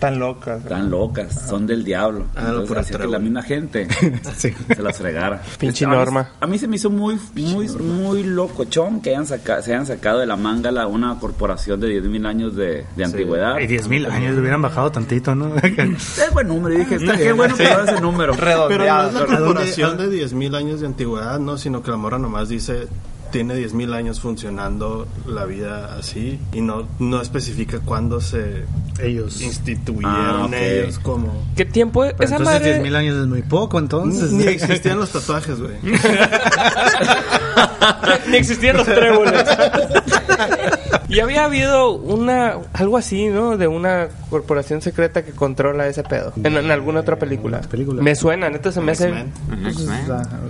[0.00, 0.62] Tan locas.
[0.62, 2.24] Están locas, son del diablo.
[2.34, 3.86] Ah, Entonces por hacía que la misma gente
[4.36, 4.52] Sí.
[4.74, 5.42] se las fregara.
[5.58, 6.30] Pinche norma.
[6.40, 10.20] A mí se me hizo muy, muy, muy locochón que hayan saca- se hayan sacado
[10.20, 13.56] de la manga la, una corporación de 10.000 años de, de antigüedad.
[13.56, 15.54] Hay 10.000 años, le hubieran bajado tantito, ¿no?
[15.56, 18.34] Es buen número, y dije, está qué bueno que ese número.
[18.36, 19.08] Pero no Redondeado.
[19.08, 22.88] es la corporación de 10.000 años de antigüedad, no, sino que la morra nomás dice
[23.30, 28.64] tiene 10.000 años funcionando la vida así y no, no especifica cuándo se
[29.02, 29.40] Ellos.
[29.40, 30.52] instituyeron Ah, ok.
[30.54, 31.32] ellos como...
[31.56, 32.12] ¿Qué tiempo es?
[32.14, 32.82] Pero Esa entonces madre.
[32.90, 34.32] 10.000 años es muy poco, entonces.
[34.32, 35.74] Ni existían los tatuajes, güey.
[38.28, 39.44] Ni existían los tréboles.
[41.10, 43.56] Y había habido una algo así, ¿no?
[43.56, 46.32] De una corporación secreta que controla ese pedo.
[46.42, 47.60] En, en alguna otra película.
[47.62, 48.00] película.
[48.00, 49.08] Me suena, neta se me hace.
[49.08, 49.32] X-Men.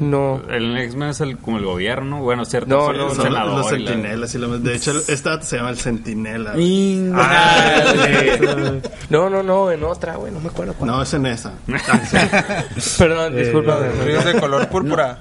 [0.00, 0.42] No.
[0.50, 2.68] El X-Men es el, como el gobierno, bueno, cierto.
[2.68, 4.34] No, no, no, senador Los sentinelas.
[4.34, 6.52] y lo- De hecho, esta se llama el sentinela.
[6.52, 8.82] Ándale.
[9.08, 10.90] no, no, no, en otra, güey, no me acuerdo cuál.
[10.90, 11.52] No, es en esa.
[12.98, 13.78] Perdón, disculpa.
[14.04, 15.20] Ríos de color púrpura.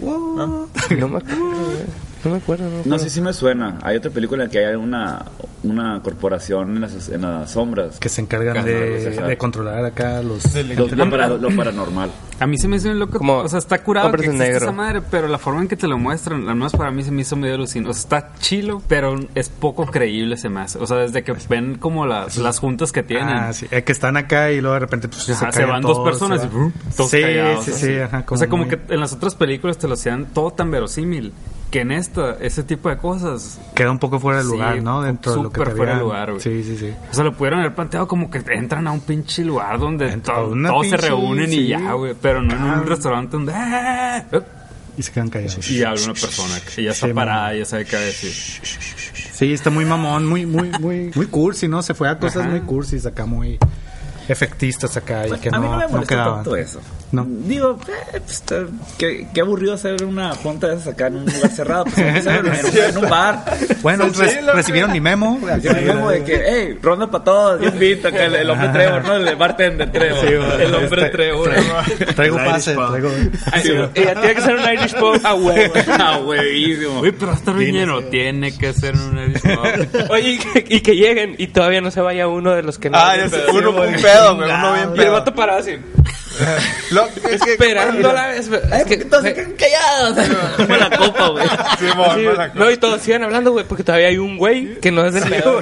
[0.00, 0.68] no
[1.08, 1.40] me acuerdo.
[2.24, 2.78] No me acuerdo, no.
[2.78, 3.78] me No sé si me suena.
[3.82, 5.24] Hay otra película en que hay una,
[5.62, 7.98] una corporación en las, en las sombras.
[7.98, 10.44] Que se encargan de, controlar acá los...
[10.54, 12.10] Lo, lo para- lo paranormal.
[12.40, 13.18] A mí se me hizo loco.
[13.18, 14.56] Como o sea, está curado que existe Negro.
[14.64, 17.10] esa madre, pero la forma en que te lo muestran, al menos para mí se
[17.10, 17.90] me hizo medio alucinante.
[17.90, 20.78] O sea, está chilo, pero es poco creíble se me hace.
[20.78, 23.28] O sea, desde que ven como las, las juntas que tienen.
[23.28, 23.66] Ah, sí.
[23.70, 26.46] eh, que están acá y luego de repente pues, Ajá, se, van dos personas se
[26.46, 26.56] y van.
[26.58, 29.34] brum, todos Sí, callados, sí, sí, ajá, o sea, como muy- que en las otras
[29.34, 31.32] películas te lo hacían todo tan verosímil
[31.70, 33.58] que en esta, ese tipo de cosas.
[33.74, 35.02] Queda un poco fuera de Sí, lugar, ¿no?
[35.02, 36.40] Dentro de lo que súper te fuera de lugar, güey.
[36.42, 36.92] Sí, sí, sí.
[37.10, 40.32] O sea, lo pudieron haber planteado como que entran a un pinche lugar donde to-
[40.32, 41.58] todos se pinche- reúnen sí.
[41.60, 42.14] y ya, güey.
[42.20, 42.80] Pero no en Ah.
[42.82, 43.52] un restaurante donde.
[43.54, 44.24] ¡ah!
[44.32, 44.40] ¡eh!
[44.98, 45.70] Y se quedan callados.
[45.70, 48.32] Y habla una persona que ya está Sí, parada, ya sabe qué decir.
[49.32, 51.82] Sí, está muy mamón, muy, muy, muy, muy cursi, ¿no?
[51.82, 52.50] Se fue a cosas Ajá.
[52.50, 53.58] muy cursis acá, muy
[54.28, 56.34] efectistas acá y que a mí no, no me no quedaban.
[56.36, 56.80] tanto eso.
[57.12, 57.26] No.
[57.28, 61.24] Digo, eh, pues, está- qué, qué aburrido hacer una junta de esas acá en un
[61.26, 61.84] lugar cerrado.
[61.84, 63.44] Pues a en, un- en un bar.
[63.82, 65.40] Bueno, re- recibieron mi memo.
[65.60, 68.68] Yo me llamo de que, hey, ronda para todos, yo invito acá el, el hombre
[68.68, 69.16] Trevor, ¿no?
[69.16, 70.20] El bartender Trevor.
[70.20, 70.26] Sí,
[70.62, 71.50] el hombre Este- Trevor.
[72.14, 73.10] Traigo pase, traigo...
[73.94, 75.74] Ella tiene que ser un Irish pub a huevo.
[75.88, 77.00] Ah, huevísimo.
[77.00, 78.02] Uy, pero a estar bien lleno.
[78.04, 80.10] Tiene que ser un Irish pub.
[80.10, 82.88] Oye, y que, y que lleguen y todavía no se vaya uno de los que
[82.90, 82.98] no.
[82.98, 85.12] Ah, sé, uno un pedo, güey, uno bien Y el pedo.
[85.12, 85.72] vato parado así,
[86.90, 88.48] Lo- es que- esperando la vez.
[88.48, 90.26] Es que, Todos se quedan callados.
[90.56, 91.46] Como la copa, güey.
[91.78, 91.86] Sí,
[92.54, 95.24] no, y todos sigan hablando, güey, porque todavía hay un güey que no es del
[95.28, 95.60] pedo.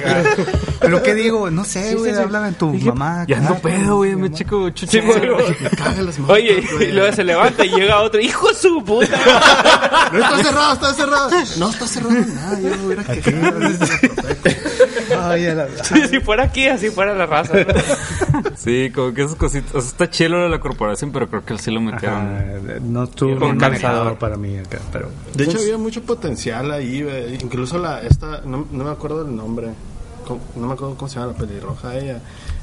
[0.79, 1.49] Pero ¿qué digo?
[1.51, 3.25] No sé, Sí, güey, háblame tu Dije, mamá.
[3.27, 4.15] Ya acá, pedo, güey.
[4.15, 4.73] Me chico güey.
[6.27, 9.17] Oye, y luego se levanta y llega otro, hijo de su puta.
[10.11, 11.29] No está cerrado, está cerrado.
[11.57, 12.59] No está cerrado nada.
[12.59, 13.59] Yo hubiera quejado.
[15.27, 17.53] Ay, a la- Sí, si fuera aquí, así fuera la raza.
[18.55, 19.73] Sí, como que esas cositas.
[19.75, 22.35] O sea, está chilo lo de la corporación, pero creo que sí lo metieron.
[22.35, 22.43] Ajá,
[22.81, 25.09] no estuvo Con manejado para mí acá, pero...
[25.33, 27.01] De hecho, había mucho potencial ahí.
[27.03, 27.35] güey.
[27.35, 29.69] Incluso la esta, no, no me acuerdo del nombre.
[30.27, 32.19] ¿Cómo- No me acuerdo cómo se llama la pelirroja ella.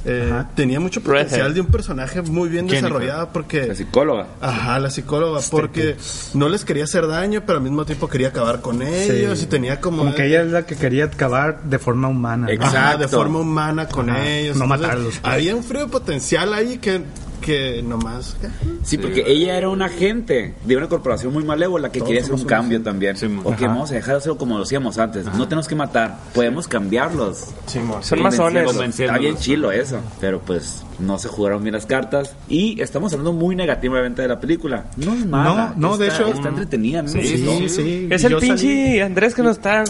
[0.09, 3.67] Eh, tenía mucho potencial de un personaje muy bien desarrollado porque...
[3.67, 4.29] La psicóloga.
[4.41, 5.97] Ajá, la psicóloga, porque
[6.33, 9.81] no les quería hacer daño, pero al mismo tiempo quería acabar con ellos y tenía
[9.81, 9.99] como...
[9.99, 12.47] Como que ella es la que quería acabar de forma humana.
[12.47, 12.53] ¿no?
[12.53, 12.79] Exacto.
[12.79, 14.57] Ajá, de forma humana con Ajá, ellos.
[14.57, 15.35] no Entonces, matarlos, pues.
[15.35, 17.03] Había un frío potencial ahí que,
[17.37, 18.37] que nomás...
[18.83, 22.35] Sí, porque ella era un agente de una corporación muy malévola que Todos quería hacer
[22.35, 23.17] un cambio también.
[23.17, 23.43] Sí, mo.
[23.43, 23.67] ok, Ajá.
[23.69, 25.27] vamos a dejar de hacerlo como lo hacíamos antes.
[25.27, 27.47] No tenemos que matar, podemos cambiarlos.
[27.67, 28.03] Simón.
[28.03, 28.71] Son masones.
[28.99, 32.35] Está bien chilo eso, pero pues no se jugaron bien las cartas.
[32.49, 34.85] Y estamos hablando muy negativamente de la película.
[34.97, 35.75] No es mala.
[35.77, 37.03] No, no, de está- hecho- Está entretenida.
[37.03, 38.09] me Sí, sí.
[38.11, 38.57] Es el pinche
[38.97, 39.85] salí- Andrés que nos está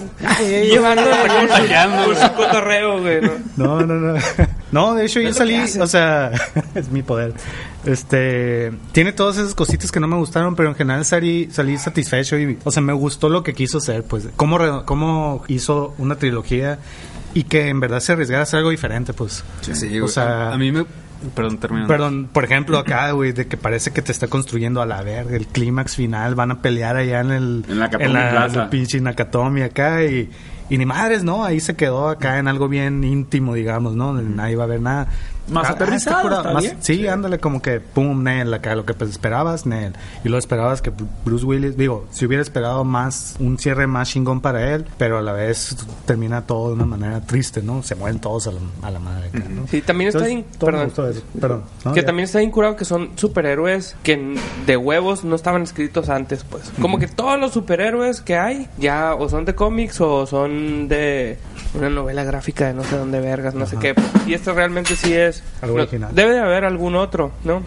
[0.50, 1.02] llevando
[2.04, 3.20] por su cotorreo, güey.
[3.56, 3.80] ¿no?
[3.80, 4.14] No, no, no.
[4.72, 6.32] No, de hecho yo salí, o sea,
[6.74, 7.34] es mi poder.
[7.84, 12.36] Este, tiene todas esas cositas que no me gustaron, pero en general salí, salí satisfecho
[12.38, 16.78] y, o sea, me gustó lo que quiso hacer, pues, cómo, cómo hizo una trilogía
[17.32, 19.44] y que en verdad se arriesgara a hacer algo diferente, pues.
[19.60, 20.08] Sí, O güey.
[20.12, 20.84] sea- a, mí me.
[21.34, 21.86] Perdón, termino.
[21.86, 25.36] Perdón, por ejemplo, acá, güey, de que parece que te está construyendo a la verga,
[25.36, 27.64] el clímax final, van a pelear allá en el...
[27.68, 28.62] En Nakatomi en la, Plaza.
[28.64, 30.28] el pinche Nakatomi acá y,
[30.68, 31.44] y ni madres, ¿no?
[31.44, 34.12] Ahí se quedó acá en algo bien íntimo, digamos, ¿no?
[34.14, 35.08] Nadie va a ver nada.
[35.48, 36.76] Más Ah, aterrizado, curado, está más- bien.
[36.80, 39.92] Sí, ándale, como que pum, Nel, acá, lo que pues esperabas, Nel.
[40.24, 40.92] Y lo esperabas que
[41.24, 45.22] Bruce Willis, digo, si hubiera esperado más, un cierre más chingón para él, pero a
[45.22, 47.82] la vez termina todo de una manera triste, ¿no?
[47.82, 49.66] Se mueren todos a la, a la madre acá, ¿no?
[49.68, 50.86] Sí, también está Entonces, me Perdón.
[51.10, 51.22] eso.
[51.40, 51.62] Perdón.
[51.84, 51.92] ¿no?
[51.92, 52.06] Que Ya.
[52.06, 54.36] también está bien curado que son superhéroes que
[54.66, 56.72] de huevos no estaban escritos antes, pues.
[56.80, 61.38] Como que todos los superhéroes que hay ya o son de cómics o son de
[61.76, 63.94] una novela gráfica de no sé dónde vergas, no sé qué.
[64.26, 65.42] Y este realmente sí es...
[65.62, 66.14] Algo no, original.
[66.14, 67.62] debe de haber algún otro, ¿no?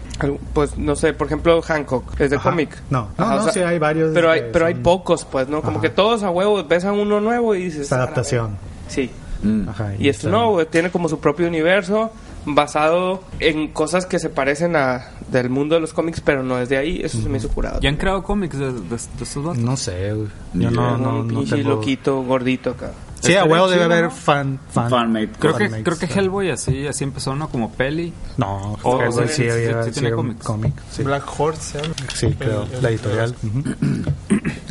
[0.52, 2.50] Pues no sé, por ejemplo Hancock, es de Ajá.
[2.50, 2.76] cómic.
[2.90, 5.62] No, no, Ajá, no, sí hay varios Pero hay, pero hay pocos, pues, ¿no?
[5.62, 5.82] Como Ajá.
[5.82, 7.82] que todos a huevos ves a uno nuevo y dices...
[7.82, 8.46] Esta "A la adaptación.
[8.52, 8.58] verga".
[8.88, 9.10] Sí.
[9.42, 9.68] Mm.
[9.68, 12.10] Ajá, Y esto no, güey, tiene como su propio universo
[12.44, 16.68] basado en cosas que se parecen a del mundo de los cómics, pero no es
[16.68, 17.00] de ahí.
[17.02, 17.80] Eso se me hizo curado.
[17.80, 19.58] ¿Ya han creado cómics de, de, de estos vatos?
[19.58, 20.28] No sé, güey.
[20.54, 21.70] Yo no, no, un no pinche tengo...
[21.70, 22.92] loquito, gordito acá.
[23.20, 24.58] Sí, a huevo debe haber fan...
[24.70, 25.28] fan Fanmade.
[25.38, 26.18] Creo que, fanmates, creo que.
[26.18, 27.48] Hellboy así, así empezó, ¿no?
[27.50, 28.12] Como peli.
[28.38, 30.44] No, Oh, Hellboy sí, sí, sí, había sí sí tiene cómics.
[30.44, 30.72] cómic.
[30.90, 31.94] Sí, Black Horse, ¿se llama?
[32.14, 32.62] sí creo.
[32.64, 33.34] El- el- La editorial.
[33.42, 33.62] ujú.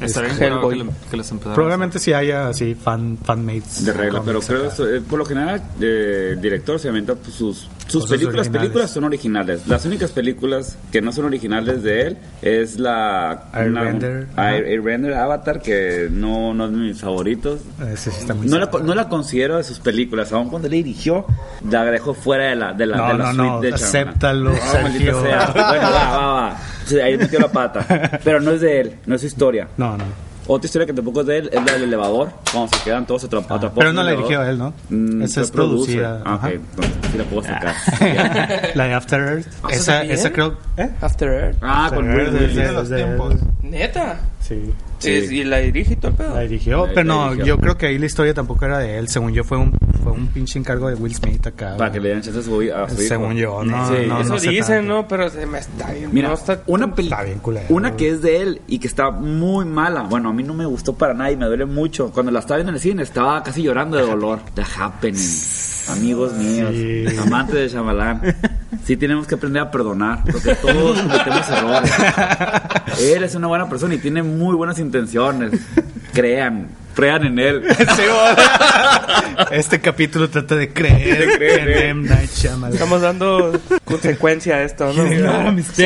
[0.02, 0.78] Estaría Es- bien Hellboy.
[0.80, 3.86] que, le- que les Probablemente sí haya así fan, fanmates.
[3.86, 7.34] de regla, pero creo eso, eh, por lo general eh, el director se avienta pues,
[7.36, 8.62] sus sus Cosas películas originales.
[8.62, 9.68] películas son originales.
[9.68, 15.60] Las únicas películas que no son originales de él es la Airbender, una- Airbender Avatar
[15.60, 17.62] que no no es de mis favoritos.
[17.92, 20.78] Ese sí está muy No la, no la considero de sus películas, aun cuando le
[20.78, 21.26] dirigió,
[21.70, 24.08] la dejó fuera de la de la, No, de la no, no, suite de Shyamalan.
[24.08, 25.22] acéptalo, No, maldita Sergio.
[25.22, 25.46] sea.
[25.54, 26.58] Bueno, va, va, va.
[27.04, 28.20] Ahí metió la pata.
[28.24, 29.68] Pero no es de él, no es su historia.
[29.78, 30.04] No, no.
[30.52, 33.24] Otra historia que tampoco es de él es la del elevador, cuando se quedan todos
[33.26, 33.74] atrap- atrapados.
[33.76, 34.74] Pero en no la dirigió él, ¿no?
[34.90, 36.24] Mm, Esa es producida.
[36.26, 37.76] Ah, ok, entonces sí la puedo sacar.
[38.76, 39.48] La de After Earth.
[39.48, 40.56] ¿Eso Esa, esa creo.
[40.78, 40.90] ¿Eh?
[41.02, 41.58] After Earth.
[41.62, 42.56] ah, con After Bruce Earth Willis.
[42.56, 43.34] de- de los de- tiempos.
[43.62, 44.20] Neta.
[44.50, 44.72] Sí.
[45.00, 45.10] Sí.
[45.38, 46.34] Y la dirige y todo el pedo.
[46.36, 47.46] La dirigió, La- pero la no, dirigió.
[47.56, 49.08] yo creo que ahí la historia tampoco era de él.
[49.08, 49.72] Según yo, fue un,
[50.10, 51.76] fue un pinche encargo de Will Smith acá.
[51.78, 52.62] Para que le den chance a su.
[52.98, 54.94] Según yo, no, Sí, no, Eso no sé dicen, tanto.
[54.94, 55.08] ¿no?
[55.08, 56.10] Pero se me está bien.
[56.12, 60.04] Mira, no está una culero, una que es de él y que está muy mala.
[60.04, 62.12] Bueno, a mí no me gustó para nada y me duele mucho.
[62.12, 64.40] Cuando la estaba viendo en el cine estaba casi llorando de dolor.
[64.56, 65.20] The Happening.
[65.90, 67.06] Amigos míos, Sí.
[67.18, 68.22] amantes de Shyamalan.
[68.86, 71.92] Sí tenemos que aprender a perdonar, porque todos cometemos errores.
[73.02, 75.52] Él es una buena persona y tiene muy buenas intenciones.
[76.14, 76.68] Crean,
[77.00, 77.64] crean en él.
[77.96, 78.04] Sí,
[79.52, 81.90] este capítulo trata de creer, De creer, en.
[82.00, 82.10] M.
[82.10, 82.74] Night Shyamalan.
[82.74, 85.12] Estamos dando consecuencia a esto, ¿no?
[85.12, 85.68] Ignora mis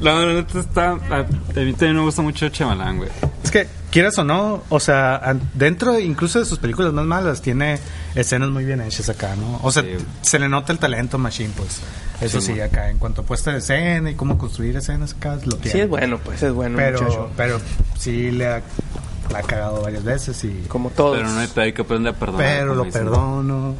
[0.00, 0.90] La neta está.
[1.10, 3.08] A, a mí también me gusta mucho Chamalán, güey.
[3.44, 7.78] Es que, quieras o no, o sea, dentro incluso de sus películas más malas, tiene
[8.16, 9.60] escenas muy bien hechas acá, ¿no?
[9.62, 9.90] O sea, Sí.
[10.22, 11.80] se le nota el talento Machine, pues.
[12.22, 15.56] Eso sí, acá, en cuanto a puesta de escena y cómo construir escenas acá, lo
[15.56, 15.70] tiene.
[15.72, 17.30] Sí, es bueno, pues es bueno, pero, muchacho.
[17.36, 17.60] pero
[17.98, 18.62] sí le ha,
[19.32, 20.50] la ha cagado varias veces y...
[20.68, 21.16] Como todos.
[21.16, 22.46] Pero no hay, hay que aprender a perdonar.
[22.46, 23.76] Pero lo perdono.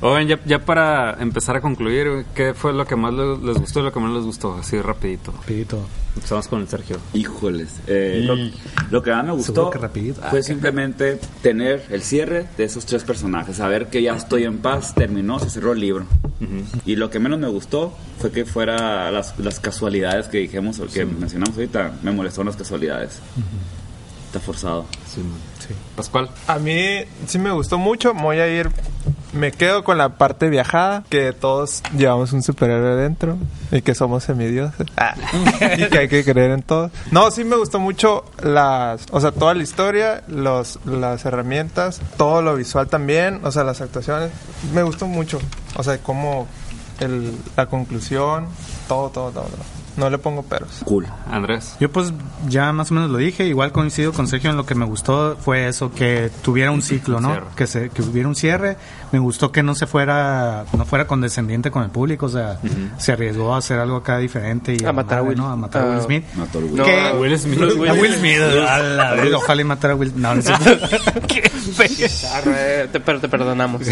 [0.00, 3.80] Oigan, ya, ya para empezar a concluir, ¿qué fue lo que más les, les gustó
[3.80, 4.54] y lo que más les gustó?
[4.54, 5.32] Así rapidito.
[5.32, 5.78] Rapidito.
[6.16, 6.96] Empezamos con el Sergio.
[7.14, 7.76] Híjoles.
[7.86, 8.34] eh, lo,
[8.90, 10.20] lo que más me gustó que rapidito.
[10.30, 13.56] fue simplemente tener el cierre de esos tres personajes.
[13.58, 16.06] Saber que ya estoy en paz, terminó, se cerró el libro.
[16.86, 20.86] Y lo que menos me gustó fue que fuera las, las casualidades que dijimos o
[20.86, 21.92] que mencionamos ahorita.
[22.02, 23.20] Me molestaron las casualidades.
[24.28, 24.84] Está forzado.
[25.06, 25.40] Sí, man.
[25.96, 26.28] Pascual.
[26.46, 28.12] A mí sí me gustó mucho.
[28.12, 28.70] Me voy a ir.
[29.32, 31.02] Me quedo con la parte viajada.
[31.08, 33.38] Que todos llevamos un superhéroe dentro.
[33.72, 34.86] Y que somos semidioses.
[34.98, 35.14] Ah,
[35.78, 36.90] y que hay que creer en todo.
[37.10, 39.06] No, sí me gustó mucho las.
[39.12, 43.40] O sea, toda la historia, los, las herramientas, todo lo visual también.
[43.44, 44.30] O sea, las actuaciones.
[44.74, 45.38] Me gustó mucho.
[45.74, 46.46] O sea, como
[47.00, 48.46] el, la conclusión.
[48.88, 49.44] Todo, todo, todo.
[49.44, 49.77] todo.
[49.98, 50.68] No le pongo peros.
[50.84, 51.06] Cool.
[51.30, 51.76] Andrés.
[51.80, 52.12] Yo pues
[52.48, 55.36] ya más o menos lo dije, igual coincido con Sergio en lo que me gustó
[55.40, 57.30] fue eso, que tuviera un ciclo, ¿no?
[57.32, 57.46] Cierre.
[57.56, 58.76] Que se, que hubiera un cierre.
[59.12, 62.58] Me gustó que no se fuera, no fuera condescendiente con el público, o sea,
[62.98, 65.48] se arriesgó a hacer algo acá diferente y A matar a Will- ¿no?
[65.48, 66.24] A matar a Will a- Smith.
[66.36, 66.60] Mató.
[66.60, 67.00] No, ¿Qué?
[67.00, 67.58] a Will Smith.
[67.88, 70.86] A Will Smith, a la ojalá y matara a Will No, no es cierto.
[72.34, 73.82] Arre, te- pero te perdonamos.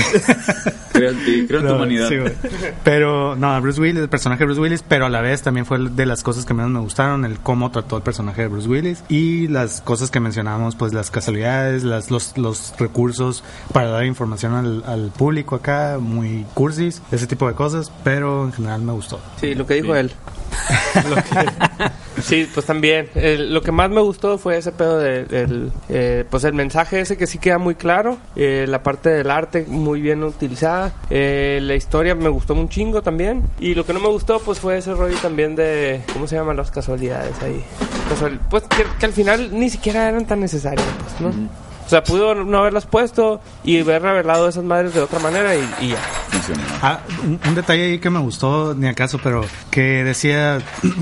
[0.92, 2.09] Creo en ti, creo en tu No, humanidad.
[2.09, 2.16] sí,
[2.84, 5.78] pero no, Bruce Willis, el personaje de Bruce Willis, pero a la vez también fue
[5.97, 9.03] de las cosas que menos me gustaron, el cómo trató el personaje de Bruce Willis
[9.09, 13.42] y las cosas que mencionamos, pues las casualidades, las, los, los recursos
[13.72, 18.53] para dar información al, al público acá, muy cursis, ese tipo de cosas, pero en
[18.53, 19.20] general me gustó.
[19.40, 20.12] Sí, lo que dijo él.
[22.22, 23.09] Sí, pues también.
[23.14, 27.00] El- lo que más me gustó fue ese pedo de, del, eh, pues el mensaje
[27.00, 28.16] ese que sí queda muy claro.
[28.36, 30.92] eh, la parte del arte muy bien utilizada.
[31.11, 33.42] eh, la historia me gustó un chingo también.
[33.61, 36.57] Y lo que no me gustó pues fue ese rollo también de, ¿cómo se llaman
[36.57, 37.62] las casualidades ahí?
[38.09, 41.48] Casual- pues que, que al final ni siquiera eran tan necesarias, pues, ¿no?
[41.87, 45.68] O sea, pudo no haberlas puesto y haber revelado esas madres de otra manera y,
[45.80, 45.99] y ya.
[46.82, 50.59] Ah, un, un detalle ahí que me gustó, ni acaso, pero que decía,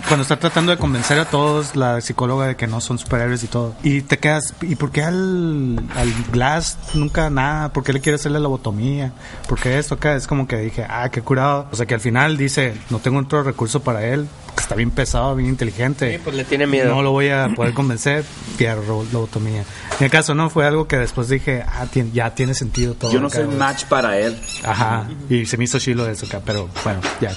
[0.08, 3.46] cuando está tratando de convencer a todos, la psicóloga de que no son superhéroes y
[3.46, 7.72] todo, y te quedas, ¿y por qué al, al Glass nunca nada?
[7.72, 9.12] ¿Por qué le quiere hacer la lobotomía?
[9.48, 10.14] ¿Por qué esto acá?
[10.14, 11.66] Es como que dije, ah, qué curado.
[11.72, 15.34] O sea, que al final dice, no tengo otro recurso para él, está bien pesado,
[15.36, 16.12] bien inteligente.
[16.12, 16.94] Sí, pues le tiene miedo.
[16.94, 18.24] No lo voy a poder convencer,
[18.56, 19.64] fierro, lobotomía.
[20.00, 23.12] Ni acaso, no, fue algo que después dije, ah, tien- ya tiene sentido todo.
[23.12, 23.56] Yo no soy güey.
[23.56, 24.38] match para él.
[24.64, 27.32] Ajá, y se me hizo chilo eso acá, pero bueno, ya.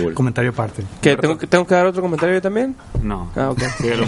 [0.00, 0.14] Cool.
[0.14, 0.82] Comentario aparte.
[1.00, 2.74] ¿Qué, tengo, que- ¿Tengo que dar otro comentario yo también?
[3.02, 3.30] No.
[3.36, 3.62] Ah, ok.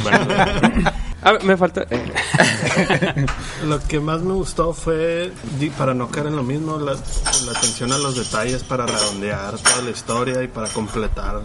[0.05, 0.85] Brandon.
[1.27, 1.85] A ver, me falta...
[1.91, 2.01] eh,
[3.67, 5.33] Lo que más me gustó fue,
[5.77, 9.83] para no caer en lo mismo, la, la atención a los detalles para redondear toda
[9.83, 11.41] la historia y para completar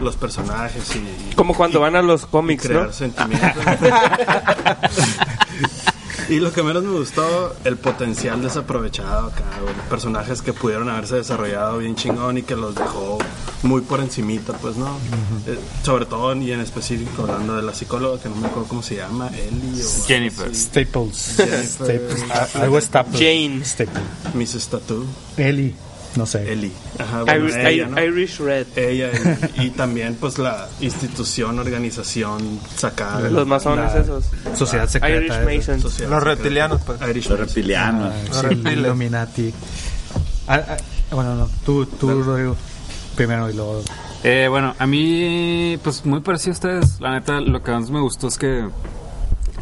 [0.00, 2.92] los personajes y, como cuando y- van a los cómics, crear ¿no?
[2.92, 3.50] sentimientos.
[6.28, 9.74] y, lo que menos me gustó, el potencial desaprovechado acá, güey.
[9.88, 13.18] Personajes que pudieron haberse desarrollado bien chingón y que los dejó
[13.62, 14.98] muy por encimita, pues, ¿no?
[15.46, 18.82] Eh, sobre todo y en específico hablando de la psicóloga, que no me acuerdo cómo
[18.82, 20.04] se llama, Ellie o...
[20.06, 20.54] Jennifer.
[20.54, 21.34] Staples.
[21.36, 21.66] Jennifer.
[21.66, 22.24] Staples.
[22.30, 23.20] Ah, Algo Staples.
[23.20, 23.64] Jane.
[23.64, 24.04] Staples.
[24.34, 24.68] Mrs.
[24.68, 25.04] Tattoo.
[25.36, 25.74] Ellie.
[26.16, 26.70] No sé.
[26.98, 28.02] Ajá, bueno, Irish, ella, ¿no?
[28.02, 28.66] Irish Red.
[28.76, 29.10] Ella
[29.56, 34.24] y, y también pues la institución, organización sacada Los masones esos.
[34.56, 35.42] Sociedad secreta.
[35.42, 35.58] Irish.
[35.58, 35.82] Masons.
[35.82, 36.36] sociedad Los secreta.
[36.36, 37.00] reptilianos, pues.
[37.10, 38.12] Irish Los reptilianos.
[38.14, 38.76] Ah, Los sí, reptiles.
[38.78, 39.54] Illuminati.
[40.46, 40.76] Ah, ah,
[41.10, 41.48] bueno, no.
[41.64, 42.56] Tú, tú Rodrigo.
[43.16, 43.82] Primero y luego.
[44.22, 47.00] Eh, bueno, a mí, pues muy parecido a ustedes.
[47.00, 48.68] La neta, lo que más me gustó es que,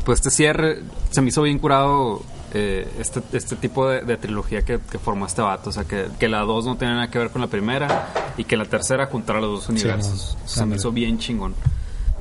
[0.05, 2.23] pues este cierre se me hizo bien curado.
[2.55, 6.07] Eh, este, este tipo de, de trilogía que, que formó este vato, o sea, que,
[6.19, 9.07] que la dos no tenía nada que ver con la primera y que la tercera
[9.07, 10.37] juntara los dos universos.
[10.41, 10.49] no.
[10.49, 11.55] se me hizo bien chingón.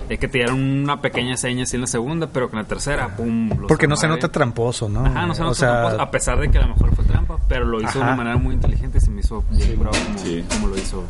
[0.10, 3.16] Eh, que te dieron una pequeña seña así en la segunda, pero con la tercera,
[3.16, 3.50] pum.
[3.50, 5.06] los Porque no se nota tramposo, ¿no?
[5.06, 7.06] Ajá, no se O nota sea, tramposo, a pesar de que a lo mejor fue
[7.06, 8.16] trampa, pero lo hizo de una Ajá.
[8.18, 10.44] manera muy inteligente y se me hizo bien curado como, Sí.
[10.50, 11.04] como lo hizo.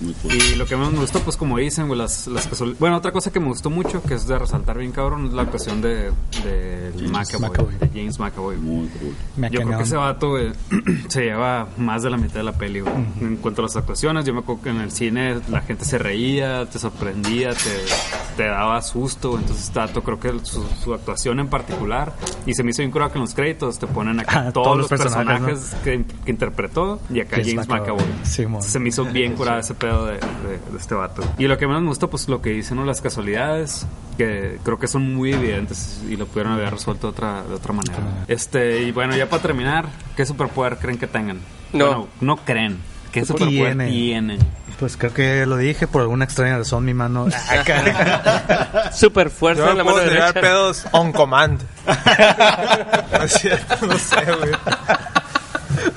[0.00, 0.14] Muy.
[0.32, 3.32] Y lo que más me gustó, pues como dicen, güey, las, las Bueno, otra cosa
[3.32, 6.12] que me gustó mucho, que es de resaltar bien cabrón, es la actuación de,
[6.44, 7.74] de McAvoy, McAvoy.
[7.76, 8.56] de James McAvoy.
[8.56, 9.14] Muy cool.
[9.36, 10.52] me Yo creo que ese vato, güey,
[11.08, 12.94] se lleva más de la mitad de la peli, güey.
[13.20, 15.98] En cuanto a las actuaciones, yo me acuerdo que en el cine la gente se
[15.98, 19.30] reía, te sorprendía, te, te daba susto.
[19.30, 19.42] güey.
[19.42, 22.90] Entonces, este vato, creo que su, su actuación en particular, y se me hizo bien
[22.90, 25.76] curado que en los créditos te ponen acá Ah, todos, todos los los personajes, personajes,
[25.82, 28.02] que, que interpretó, y acá James James, McAvoy.
[28.04, 28.24] McAvoy.
[28.26, 28.62] Simón.
[28.62, 31.22] se me hizo bien curado ese pedo de, de- de este vato.
[31.38, 32.84] Y lo que más me gustó, pues lo que dicen, ¿no?
[32.84, 37.42] Las casualidades, que creo que son muy evidentes y lo pudieron haber resuelto de otra,
[37.42, 37.98] de otra manera.
[38.28, 41.40] Este, y bueno, ya para terminar, ¿qué superpoder creen que tengan?
[41.72, 41.86] No.
[41.86, 42.78] Bueno, no creen.
[43.12, 43.88] ¿Qué superpoder Tienen.
[43.90, 44.38] tienen?
[44.78, 47.26] Pues creo que lo dije por alguna extraña razón, mi mano.
[47.48, 48.90] Ah.
[48.92, 50.40] Super fuerza Yo en la mano puedo tirar derecha.
[50.40, 51.62] pedos on command.
[53.12, 54.52] no es cierto, no sé, güey.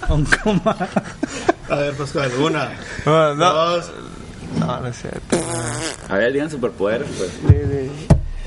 [0.09, 0.75] Un coma.
[1.69, 2.71] A ver, pues con alguna.
[3.05, 3.91] No, no, Dos.
[4.59, 5.37] no, no es cierto.
[6.09, 7.43] A ver, digan superpoderes, pues.
[7.51, 7.89] De- de-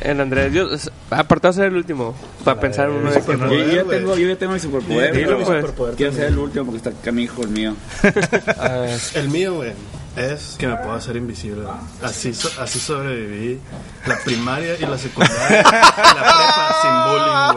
[0.00, 2.14] El Andrés, yo, s- apartado a ser el último,
[2.44, 3.50] para pensar uno de que superpoder.
[3.50, 3.64] no.
[3.64, 5.14] Yo, yo ya tengo, yo ya tengo mi superpoder.
[5.14, 5.60] Dilo, pero pues.
[5.60, 7.76] superpoder Quiero ser el último porque está canijo el mío.
[9.14, 9.72] El mío, güey,
[10.16, 11.64] es que me puedo hacer invisible.
[12.02, 13.60] Así, so- así sobreviví
[14.06, 15.60] la primaria y la secundaria.
[15.60, 17.52] y la prepa sin bullying,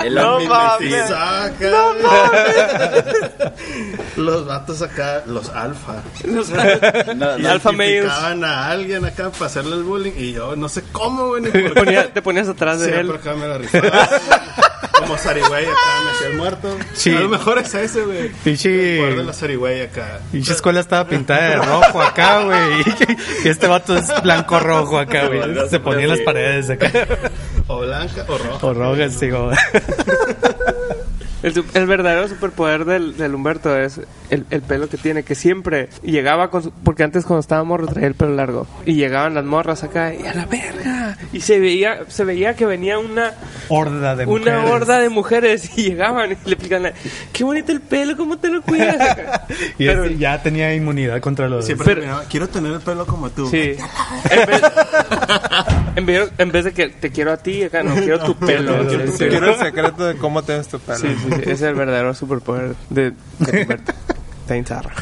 [0.00, 0.06] güey.
[0.08, 1.08] El No hombre mames.
[1.08, 1.70] Saca,
[4.16, 5.94] Los vatos acá, los alfa.
[7.16, 8.10] No, no, Alfa males.
[8.10, 11.60] A alguien acá para hacerle el bullying y yo no sé cómo, güey, ni por
[11.62, 11.74] Te, qué.
[11.80, 13.20] ponía- te ponías atrás de Siempre él.
[13.20, 14.08] acá me la rifaba.
[15.06, 16.76] Como Sarigüey acá me hacía el muerto.
[16.94, 17.14] Sí.
[17.14, 18.32] A lo mejor es ese, güey.
[18.44, 20.18] El de la Sarigüey acá.
[20.32, 22.84] Pinche escuela estaba pintada de rojo acá, güey.
[23.44, 25.68] Y este vato es blanco rojo acá, güey.
[25.68, 26.90] Se ponía en las paredes acá.
[27.68, 28.66] O blanca o roja.
[28.66, 29.50] O rojas, digo.
[31.74, 36.50] El, verdadero superpoder del, del Humberto es el, el pelo que tiene, que siempre llegaba
[36.50, 36.70] con su...
[36.72, 38.66] Porque antes cuando estaba morro traía el pelo largo.
[38.84, 41.16] Y llegaban las morras acá y a la verga.
[41.32, 43.32] Y se veía, se veía que venía una,
[43.68, 44.70] Horda de una mujeres.
[44.70, 46.92] horda de mujeres y llegaban y le explican,
[47.32, 48.96] qué bonito el pelo, ¿cómo te lo cuidas?
[49.78, 51.64] Y Pero- este ya tenía inmunidad contra los...
[51.64, 53.48] Siempre Pero- quiero tener el pelo como tú.
[53.48, 53.76] Sí.
[54.36, 54.62] En vez,
[55.96, 58.86] en vez, en vez de que te quiero a ti, acá no quiero tu pelo.
[58.88, 60.98] Quiero tu Sí, Quiero el secreto de cómo tienes tu pelo.
[60.98, 63.92] sí, sí, es el verdadero superpoder de, de Humberto.
[64.46, 64.92] Está en zarra.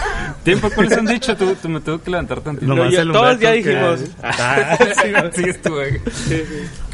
[0.43, 0.71] ¿Tiempo?
[0.75, 1.37] ¿Cuáles han dicho?
[1.37, 2.73] Tú, tú me tengo que levantar tantito.
[2.83, 4.01] El todos ya que- dijimos.
[4.23, 4.79] Ah,
[5.35, 5.45] sí.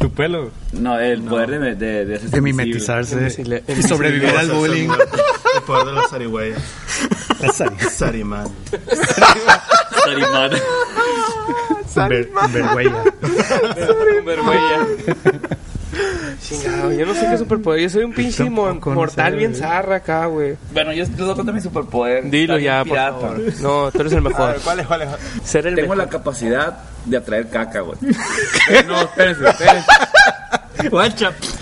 [0.01, 0.51] Tu pelo.
[0.72, 3.28] No, el poder de, de, de de mimetizarse
[3.68, 4.88] y sobrevivir al bullying.
[4.88, 6.55] El poder de la Sarigüey.
[7.41, 8.49] Esa- Sarimán.
[10.05, 10.51] Sarimán.
[12.09, 13.05] ver- vergüenza.
[14.24, 14.86] Vergüenza.
[16.43, 17.80] Chingado, yo no sé qué superpoder.
[17.82, 20.57] Yo soy un pinche mortal bien zarra acá, güey.
[20.72, 22.30] Bueno, yo les voy a contar mi superpoder.
[22.30, 23.41] Dilo ya, por favor.
[23.61, 24.49] No, tú eres el A mejor.
[24.53, 25.09] ver, ¿cuál es, cuál es?
[25.45, 26.18] Ser el Tengo la mejor.
[26.20, 27.99] capacidad de atraer caca, güey.
[28.86, 29.86] no, espérense, espérense.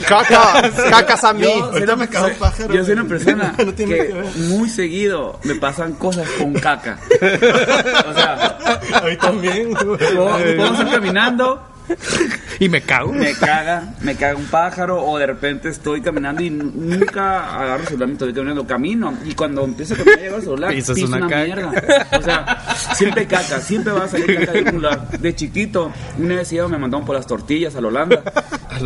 [0.07, 1.43] Caca, cacas a mí.
[1.43, 4.27] Yo soy una- me pájaro, Yo soy una persona No tiene que, que ver.
[4.37, 6.99] muy seguido me pasan cosas con caca.
[8.09, 8.59] O sea,
[8.95, 11.61] A mí también, estar caminando,
[12.61, 13.13] Y me cago.
[13.13, 17.87] me caga, me caga un pájaro, o de repente estoy caminando y nunca agarro el
[17.87, 19.15] celular, me estoy caminando, camino.
[19.25, 21.45] Y cuando empiezo a caminar, llevo el celular, piso una una, caca.
[21.45, 21.73] mierda.
[22.19, 22.59] O sea,
[22.95, 25.09] siempre caca, siempre va a salir caca de lugar.
[25.19, 28.23] De chiquito, una vez iba, me mandaron por las tortillas a la Holanda.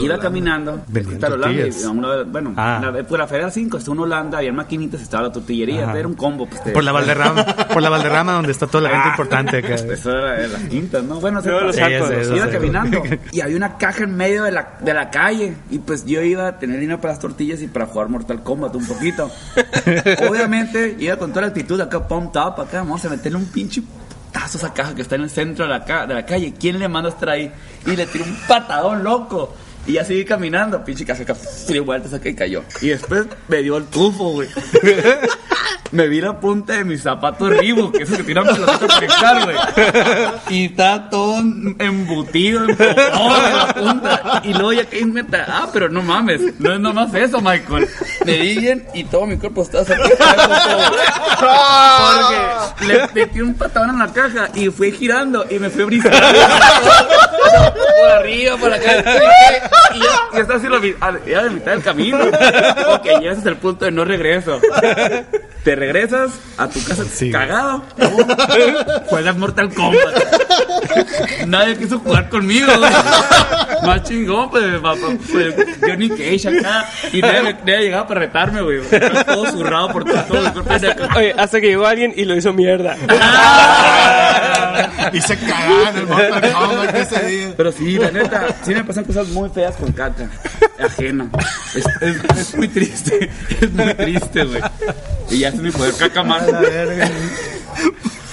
[0.01, 2.81] Iba caminando, Holanda, y a un lado- bueno, Ah.
[2.83, 5.99] la- por la Feria 5 está una Holanda, había maquinitas, estaba la tortillería, Ajá.
[5.99, 6.47] era un combo.
[6.47, 9.75] Pues, Por la Valderrama, por la Valderrama donde está toda la gente Ah, importante acá.
[9.93, 11.21] Eso era de las quintas, ¿no?
[11.21, 12.53] Bueno, se los sí, iba sí.
[13.33, 16.47] y había una caja en medio de la, de la calle y pues yo iba
[16.49, 19.31] a tener dinero para las tortillas y para jugar Mortal Kombat un poquito.
[20.29, 23.83] Obviamente iba con toda la actitud acá, pumped up, acá vamos a meterle un pinche
[23.83, 26.55] putazo a esa caja que está en el centro de la, ca- de la calle.
[26.59, 27.53] ¿Quién le manda a estar ahí?
[27.87, 29.55] Y le tiró un patadón loco.
[29.87, 31.35] Y ya seguí caminando, pinche casa acá,
[31.69, 32.63] dio vueltas acá y cayó.
[32.81, 34.49] Y después me dio el tufo, güey.
[35.91, 39.45] me vi la punta de mis zapatos Reebok, que esos que tiran pelotita para conectar,
[39.45, 39.57] güey.
[40.51, 41.39] Y está todo
[41.79, 44.43] embutido, en la punta.
[44.45, 47.89] Y luego ya que me tra- ah, pero no mames, no es nomás eso, Michael.
[48.25, 50.11] Me di bien y todo mi cuerpo estaba cerrado.
[52.79, 56.17] Porque le metí un patadón en la caja y fui girando y me fui brisando.
[58.01, 59.05] por arriba, por acá.
[59.95, 62.19] Y yo, y estaba así la mi- a- ya de mitad del camino.
[62.89, 64.61] Ok, llegas hasta el punto de no regreso.
[65.65, 67.85] Te regresas a tu casa cagado.
[69.07, 70.17] Juegas Mortal Kombat.
[71.47, 72.91] Nadie quiso jugar conmigo, güey.
[73.85, 74.97] Más chingón, pues, papá,
[75.31, 76.89] pues, Johnny Cage acá.
[77.13, 78.79] Y nadie, nadie llegaba para retarme, güey.
[78.79, 81.09] Estaba Todo zurrado por todo, todo el cuerpo de acá.
[81.17, 82.97] Oye, hasta que llegó alguien y lo hizo mierda.
[85.13, 87.55] Y se el Mortal Kombat ese día.
[87.57, 90.29] Pero sí, la neta, sí me pasan cosas muy feas con caca
[90.85, 91.29] ajena.
[91.75, 94.63] Es, es, es muy triste, es muy triste, güey.
[95.31, 96.47] Y ya es mi poder caca más.
[96.51, 97.11] La verga.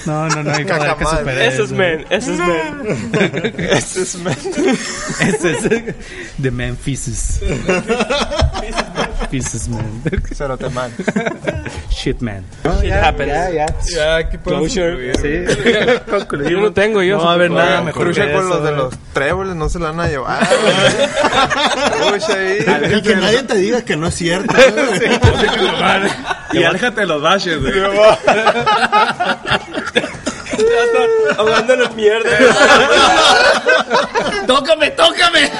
[0.06, 1.18] No, no, no hay poder que Cacamal.
[1.18, 3.58] supere Eso es men, eso es men.
[3.70, 4.36] Ese es men.
[5.20, 5.94] Ese es
[6.38, 7.40] de Memphis.
[9.30, 10.02] Pieces man.
[10.34, 10.90] Cerote man.
[11.90, 12.44] Shit man.
[12.82, 13.32] Shit happens.
[13.94, 15.12] Ya, aquí podemos Closure.
[16.10, 16.46] concluir.
[16.48, 16.50] Sí.
[16.50, 17.18] Yo no tengo, yo.
[17.18, 19.78] No va a haber nada mejor Cruce que con los de los tréboles, no se
[19.78, 20.48] la van a llevar.
[22.08, 22.94] Cruce ahí.
[22.96, 24.52] Y que nadie te diga que no es cierto.
[26.52, 27.72] Y aléjate de los dashes, güey.
[31.38, 32.30] Ahogando en mierda.
[34.46, 35.50] ¡Tócame, tócame!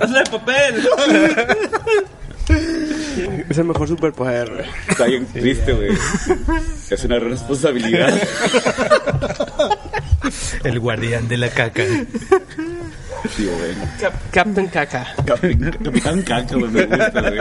[0.00, 0.88] Hazle de papel.
[3.48, 4.64] Es el mejor superpoder, güey.
[4.88, 5.90] Está bien triste, güey.
[6.90, 8.12] Es una responsabilidad.
[10.64, 11.84] El guardián de la caca.
[13.36, 13.74] Sí, güey.
[14.00, 15.14] Cap- Captain Caca.
[15.24, 17.40] Capitán, Capitán Caca, güey, me gusta, güey.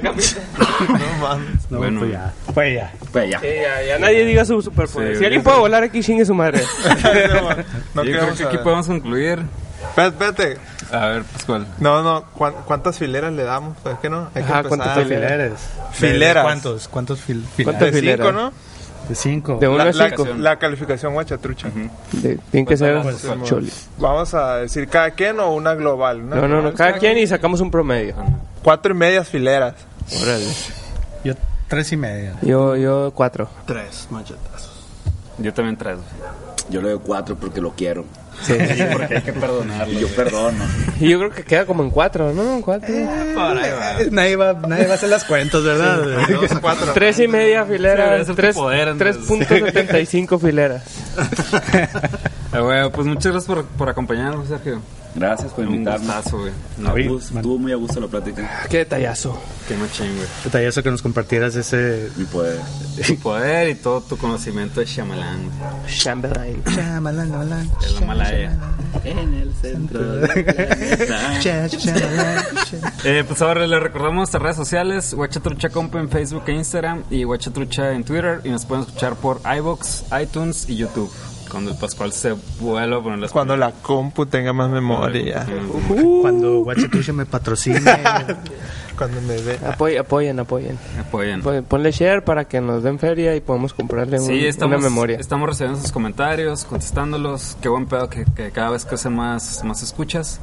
[0.00, 1.70] No mames.
[1.70, 2.00] No, Bueno.
[2.00, 2.32] pues ya.
[2.54, 2.92] Pues ya.
[3.12, 3.40] Pues ya.
[3.40, 5.12] Sí, ya, ya nadie diga su superpoder.
[5.14, 6.62] Sí, si alguien puede volar aquí, chingue su madre.
[7.94, 9.40] No Yo creo que aquí podemos concluir.
[9.88, 10.58] Espérate, espérate.
[10.96, 11.66] A ver, pues cuál.
[11.78, 12.24] No, no.
[12.34, 13.76] ¿cuán- ¿Cuántas fileras le damos?
[13.82, 14.28] Pues que no.
[14.34, 14.68] Hay que Ajá, empezar.
[14.68, 15.52] ¿cuántas Fileres.
[15.92, 16.44] Fileras.
[16.44, 16.88] ¿Cuántos?
[16.88, 18.16] ¿Cuántos fil ¿Cuántas De fileres?
[18.20, 18.26] fileras?
[18.26, 18.52] cinco, ¿no?
[19.08, 19.58] De cinco.
[19.60, 20.24] De uno La, a la- cinco.
[20.38, 21.68] la calificación guachatrucha.
[22.12, 23.70] De- Tienen que ser Pues, pues, choli.
[23.98, 26.22] Vamos a decir cada quien o una global.
[26.22, 26.60] Una No, no, no.
[26.62, 26.74] global.
[26.74, 28.14] Cada quien y sacamos un promedio.
[28.62, 29.74] Cuatro y medias fileras.
[30.22, 30.46] Órale.
[31.22, 31.34] Yo
[31.68, 32.34] tres y media.
[32.42, 33.48] Yo, yo cuatro.
[33.66, 34.72] Tres machetazos.
[35.38, 35.98] Yo también tres.
[36.70, 38.04] Yo le doy cuatro porque lo quiero.
[38.42, 38.54] Sí.
[38.92, 39.92] Porque hay que perdonarlo.
[39.92, 40.64] Y yo perdono.
[41.00, 42.54] Y yo creo que queda como en cuatro, ¿no?
[42.54, 42.92] En cuatro.
[42.94, 46.00] Eh, Nadie va, nadde va a hacer las cuentas, ¿verdad?
[46.60, 46.92] Cuatro.
[46.92, 48.20] Tres y media Sí, fileras.
[48.22, 49.26] es el tres, poder, entonces.
[49.28, 50.82] 3.75 fileras.
[52.52, 54.80] Güey, pues muchas gracias por, por acompañarnos, Sergio.
[55.14, 56.06] Gracias por Un invitarme.
[56.06, 56.52] gustazo, güey.
[56.78, 58.62] No, Oye, estuvo- muy a gusto la plática.
[58.68, 59.38] Qué detallazo.
[59.68, 60.26] Qué machín, güey.
[60.44, 62.08] Detallazo que nos compartieras ese...
[62.16, 62.58] Mi poder.
[63.06, 65.96] Tu poder y todo tu conocimiento de Shyamalan, güey.
[65.98, 66.62] Chamberlain.
[66.64, 67.00] De la
[68.06, 68.58] Malaya.
[69.04, 70.00] En el centro.
[73.04, 77.24] Eh, pues ahora les recordamos nuestras redes sociales, Huachatrucha Compa en Facebook e Instagram y
[77.24, 81.10] Huachatrucha en Twitter y nos pueden escuchar por iBox, iTunes y YouTube.
[81.54, 85.46] Cuando el Pascual se vuelva a poner las Cuando la compu tenga más memoria.
[86.20, 87.80] Cuando Guachetrucha me patrocine.
[88.98, 89.58] Cuando me ve.
[89.66, 90.78] Apoyen, apoyen, apoyen.
[91.00, 91.42] apoyen.
[91.42, 94.84] Pon- Ponle share para que nos den feria y podamos comprarle un- Sí, estamos, una
[94.88, 95.16] memoria.
[95.18, 97.56] estamos recibiendo sus comentarios, contestándolos.
[97.60, 100.40] Qué buen pedo que, que cada vez crecen más, más escuchas.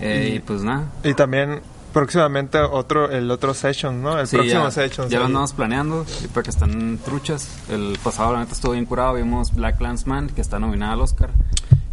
[0.00, 0.84] Eh, y pues nada.
[1.02, 1.60] Y también
[1.98, 4.20] próximamente otro el otro session, ¿no?
[4.20, 5.08] El Sí, próximo ya, session.
[5.08, 7.48] ya lo andamos planeando y para que están truchas.
[7.68, 9.14] El pasado, la neta, estuvo bien curado.
[9.14, 11.30] Vimos Black Landsman, que está nominada al Oscar.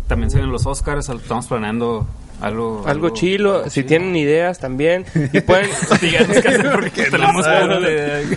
[0.08, 1.10] También se vienen los Oscars.
[1.10, 2.06] Estamos planeando
[2.40, 2.84] algo.
[2.86, 5.06] Algo chilo, si tienen ideas también.
[5.34, 6.28] Y pueden, qué idea.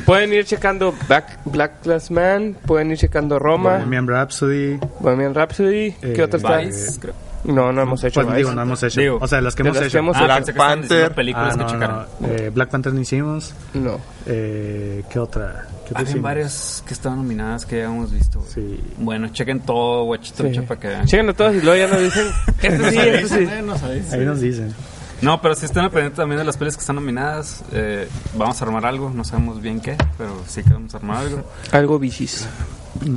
[0.07, 4.79] pueden ir checando Black, Black Class Man, pueden ir checando Roma, Bohemian Rhapsody.
[5.01, 5.93] Bohemian Rhapsody.
[6.01, 6.57] ¿Qué Eh, otra está?
[6.59, 7.15] Vice, creo.
[7.49, 9.01] No, no hemos hecho Pues digo, no hemos hecho.
[9.01, 9.93] Digo, o sea, las que hemos las hecho.
[9.93, 11.15] que hemos Ah, Black que Panther.
[11.15, 12.07] películas Ah, que no, checaron.
[12.21, 13.55] no, eh, Black Panther no hicimos.
[13.75, 13.99] No.
[14.27, 15.67] Eh, ¿Qué otra?
[15.89, 16.23] ¿Qué Había hicimos?
[16.23, 18.45] varias que estaban nominadas que ya hemos visto.
[18.55, 18.79] Sí.
[18.99, 20.33] Bueno, chequen todo, güey, Sí.
[20.61, 21.07] para que vean.
[21.07, 22.27] Chéquenlo todos y luego ya nos dicen.
[22.63, 24.15] Este sí, este sí.
[24.15, 24.75] Ahí nos dicen.
[25.23, 28.61] No, pero si están al pendiente también de las pelis que están nominadas, eh, vamos
[28.63, 31.45] a armar algo, no sabemos bien qué, pero sí que vamos a armar algo.
[31.73, 32.47] Algo bichis.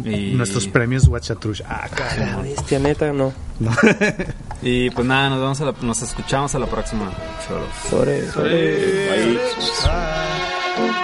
[0.05, 1.61] Y, Nuestros premios Watchatrush.
[1.67, 2.43] Ah, La cabrón.
[2.43, 3.33] bestia neta, no.
[4.61, 7.11] y pues nada, nos a la- nos escuchamos a la próxima.
[7.47, 7.67] Choros.
[7.89, 9.37] Sobre, sobre.
[9.37, 11.00] Bye.